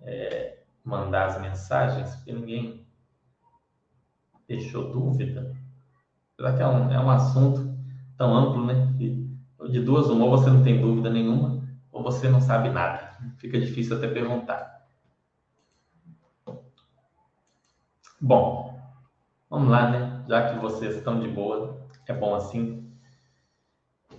é, 0.00 0.58
mandar 0.82 1.26
as 1.26 1.40
mensagens, 1.40 2.12
porque 2.16 2.32
ninguém 2.32 2.84
deixou 4.48 4.90
dúvida. 4.90 5.54
Será 6.34 6.56
que 6.56 6.62
é 6.62 6.66
um, 6.66 6.92
é 6.92 6.98
um 6.98 7.10
assunto 7.10 7.72
tão 8.18 8.34
amplo, 8.34 8.66
né? 8.66 8.92
Que 8.98 9.24
de 9.70 9.80
duas, 9.80 10.08
uma, 10.08 10.24
ou 10.24 10.30
você 10.30 10.50
não 10.50 10.64
tem 10.64 10.80
dúvida 10.80 11.08
nenhuma, 11.08 11.62
ou 11.92 12.02
você 12.02 12.28
não 12.28 12.40
sabe 12.40 12.68
nada. 12.68 13.16
Fica 13.38 13.60
difícil 13.60 13.96
até 13.96 14.08
perguntar. 14.08 14.86
Bom, 18.20 18.75
vamos 19.48 19.68
lá, 19.68 19.90
né? 19.90 20.24
Já 20.28 20.52
que 20.52 20.58
vocês 20.58 20.96
estão 20.96 21.20
de 21.20 21.28
boa, 21.28 21.76
é 22.06 22.12
bom 22.12 22.34
assim. 22.34 22.90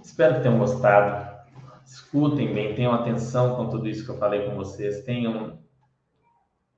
Espero 0.01 0.35
que 0.35 0.41
tenham 0.41 0.57
gostado. 0.57 1.37
Escutem 1.85 2.53
bem, 2.53 2.75
tenham 2.75 2.93
atenção 2.93 3.55
com 3.55 3.69
tudo 3.69 3.87
isso 3.87 4.03
que 4.05 4.11
eu 4.11 4.17
falei 4.17 4.49
com 4.49 4.55
vocês. 4.55 5.03
Tenham 5.03 5.59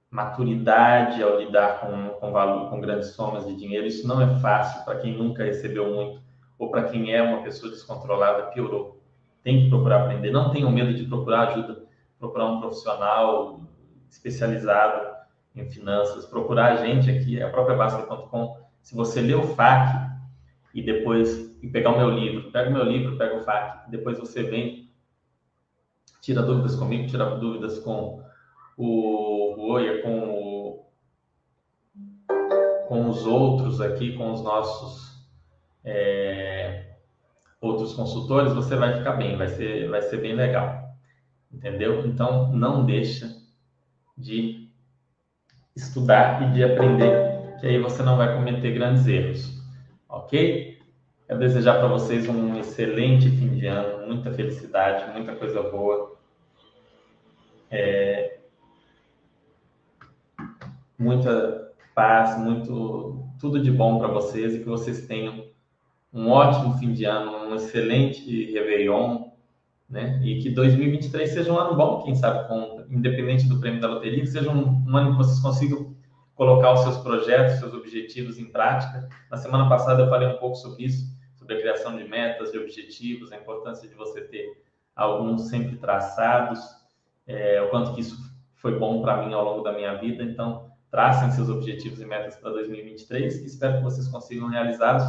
maturidade 0.09 1.21
ao 1.21 1.39
lidar 1.39 1.79
com, 1.79 2.09
com 2.19 2.31
valor, 2.31 2.69
com 2.69 2.81
grandes 2.81 3.09
somas 3.09 3.45
de 3.45 3.55
dinheiro. 3.55 3.87
Isso 3.87 4.07
não 4.07 4.21
é 4.21 4.39
fácil 4.39 4.83
para 4.83 4.99
quem 4.99 5.17
nunca 5.17 5.43
recebeu 5.43 5.93
muito 5.93 6.21
ou 6.57 6.69
para 6.69 6.83
quem 6.83 7.13
é 7.13 7.21
uma 7.21 7.41
pessoa 7.41 7.71
descontrolada, 7.71 8.51
piorou. 8.51 9.01
Tem 9.43 9.63
que 9.63 9.69
procurar 9.69 10.03
aprender. 10.03 10.31
Não 10.31 10.51
tenham 10.51 10.71
medo 10.71 10.93
de 10.93 11.05
procurar 11.05 11.49
ajuda, 11.49 11.83
procurar 12.19 12.45
um 12.45 12.59
profissional 12.59 13.61
especializado 14.09 15.18
em 15.55 15.69
finanças, 15.69 16.25
procurar 16.25 16.73
a 16.73 16.85
gente 16.85 17.09
aqui, 17.09 17.41
a 17.41 17.49
própria 17.49 17.75
Basta.com. 17.75 18.57
Se 18.81 18.95
você 18.95 19.21
lê 19.21 19.33
o 19.33 19.43
FAQ 19.43 20.09
e 20.73 20.81
depois 20.81 21.57
e 21.61 21.67
pegar 21.67 21.91
o 21.91 21.97
meu 21.97 22.09
livro, 22.09 22.51
pega 22.51 22.69
o 22.69 22.73
meu 22.73 22.83
livro, 22.83 23.17
pega 23.17 23.35
o 23.35 23.43
FAQ, 23.43 23.91
depois 23.91 24.17
você 24.17 24.43
vem, 24.43 24.89
tira 26.21 26.41
dúvidas 26.41 26.75
comigo, 26.75 27.07
tira 27.07 27.25
dúvidas 27.35 27.79
com 27.79 28.23
o 28.77 29.71
Oia, 29.71 30.01
com, 30.01 30.19
o, 30.19 30.85
com 32.87 33.09
os 33.09 33.25
outros 33.25 33.81
aqui, 33.81 34.15
com 34.15 34.31
os 34.31 34.41
nossos 34.41 35.27
é, 35.83 36.95
outros 37.59 37.93
consultores, 37.93 38.53
você 38.53 38.75
vai 38.75 38.97
ficar 38.97 39.13
bem, 39.13 39.37
vai 39.37 39.49
ser, 39.49 39.89
vai 39.89 40.01
ser 40.01 40.17
bem 40.17 40.33
legal. 40.33 40.89
Entendeu? 41.51 42.05
Então, 42.05 42.51
não 42.53 42.85
deixa 42.85 43.35
de 44.17 44.58
estudar 45.75 46.41
e 46.43 46.53
de 46.53 46.63
aprender, 46.63 47.55
que 47.59 47.67
aí 47.67 47.79
você 47.79 48.03
não 48.03 48.17
vai 48.17 48.35
cometer 48.35 48.71
grandes 48.71 49.07
erros. 49.07 49.61
Ok? 50.07 50.79
Quero 51.27 51.39
desejar 51.39 51.79
para 51.79 51.87
vocês 51.87 52.27
um 52.27 52.59
excelente 52.59 53.29
fim 53.29 53.49
de 53.49 53.67
ano, 53.67 54.07
muita 54.07 54.31
felicidade, 54.31 55.11
muita 55.13 55.35
coisa 55.35 55.61
boa. 55.61 56.17
É, 57.69 58.39
muita 60.97 61.71
paz, 61.95 62.37
muito 62.37 63.25
tudo 63.39 63.61
de 63.61 63.71
bom 63.71 63.99
para 63.99 64.07
vocês 64.07 64.55
e 64.55 64.59
que 64.59 64.65
vocês 64.65 65.05
tenham 65.05 65.45
um 66.13 66.29
ótimo 66.29 66.77
fim 66.77 66.91
de 66.91 67.05
ano, 67.05 67.49
um 67.49 67.55
excelente 67.55 68.51
Réveillon, 68.51 69.28
né? 69.89 70.19
E 70.23 70.39
que 70.41 70.49
2023 70.51 71.29
seja 71.29 71.51
um 71.51 71.57
ano 71.57 71.75
bom, 71.75 72.03
quem 72.03 72.15
sabe, 72.15 72.47
com, 72.47 72.85
independente 72.89 73.47
do 73.47 73.59
prêmio 73.59 73.81
da 73.81 73.87
loteria, 73.87 74.21
que 74.21 74.27
seja 74.27 74.51
um, 74.51 74.85
um 74.87 74.95
ano 74.95 75.11
que 75.11 75.17
vocês 75.17 75.39
consigam 75.39 75.95
colocar 76.35 76.73
os 76.73 76.81
seus 76.81 76.97
projetos, 76.97 77.59
seus 77.59 77.73
objetivos 77.73 78.37
em 78.37 78.45
prática. 78.45 79.09
Na 79.29 79.37
semana 79.37 79.67
passada 79.67 80.03
eu 80.03 80.09
falei 80.09 80.27
um 80.27 80.37
pouco 80.37 80.55
sobre 80.55 80.85
isso, 80.85 81.05
sobre 81.35 81.55
a 81.55 81.59
criação 81.59 81.97
de 81.97 82.03
metas, 82.05 82.51
de 82.51 82.59
objetivos, 82.59 83.31
a 83.31 83.37
importância 83.37 83.89
de 83.89 83.95
você 83.95 84.21
ter 84.21 84.63
alguns 84.95 85.49
sempre 85.49 85.75
traçados, 85.77 86.59
é, 87.25 87.61
o 87.61 87.69
quanto 87.69 87.93
que 87.93 88.01
isso 88.01 88.17
foi 88.55 88.77
bom 88.77 89.01
para 89.01 89.25
mim 89.25 89.33
ao 89.33 89.43
longo 89.43 89.63
da 89.63 89.73
minha 89.73 89.95
vida. 89.95 90.23
Então, 90.23 90.69
tracem 90.91 91.31
seus 91.31 91.49
objetivos 91.49 91.99
e 91.99 92.05
metas 92.05 92.35
para 92.35 92.51
2023 92.51 93.41
e 93.41 93.45
espero 93.45 93.77
que 93.77 93.83
vocês 93.83 94.07
consigam 94.07 94.47
realizá-los. 94.47 95.03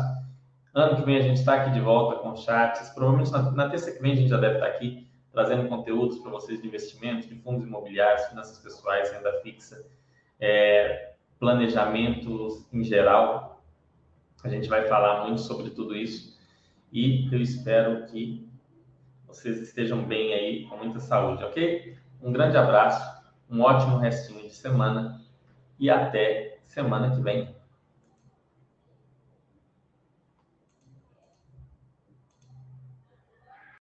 Ano 0.73 0.97
que 0.97 1.03
vem 1.03 1.17
a 1.17 1.23
gente 1.23 1.39
está 1.39 1.55
aqui 1.55 1.71
de 1.71 1.81
volta 1.81 2.21
com 2.21 2.37
chats. 2.37 2.91
Provavelmente 2.91 3.33
na, 3.33 3.51
na, 3.51 3.69
terça 3.69 3.91
que 3.91 4.01
vem 4.01 4.13
a 4.13 4.17
gente 4.17 4.29
já 4.29 4.37
deve 4.37 4.55
estar 4.55 4.67
aqui 4.67 5.09
trazendo 5.33 5.69
conteúdos 5.69 6.19
para 6.19 6.31
vocês 6.31 6.61
de 6.61 6.69
investimentos, 6.69 7.29
de 7.29 7.35
fundos 7.37 7.65
imobiliários, 7.65 8.27
finanças 8.27 8.59
pessoais, 8.59 9.13
renda 9.13 9.33
fixa, 9.43 9.85
é, 10.41 11.13
em 12.73 12.85
geral. 12.85 13.63
A 14.43 14.49
gente 14.49 14.69
vai 14.69 14.87
falar 14.87 15.25
muito 15.25 15.41
sobre 15.41 15.71
tudo 15.71 15.97
isso 15.97 16.39
e 16.93 17.33
eu 17.33 17.41
espero 17.41 18.07
que 18.07 18.49
vocês 19.27 19.61
estejam 19.61 20.05
bem 20.05 20.35
aí, 20.35 20.67
com 20.67 20.77
muita 20.77 20.99
saúde, 20.99 21.45
ok? 21.45 21.97
Um 22.21 22.33
grande 22.33 22.57
abraço, 22.57 23.23
um 23.49 23.61
ótimo 23.61 23.99
restinho 23.99 24.43
de 24.43 24.55
semana 24.55 25.21
e 25.79 25.89
até 25.89 26.59
semana 26.67 27.15
que 27.15 27.21
vem. 27.21 27.50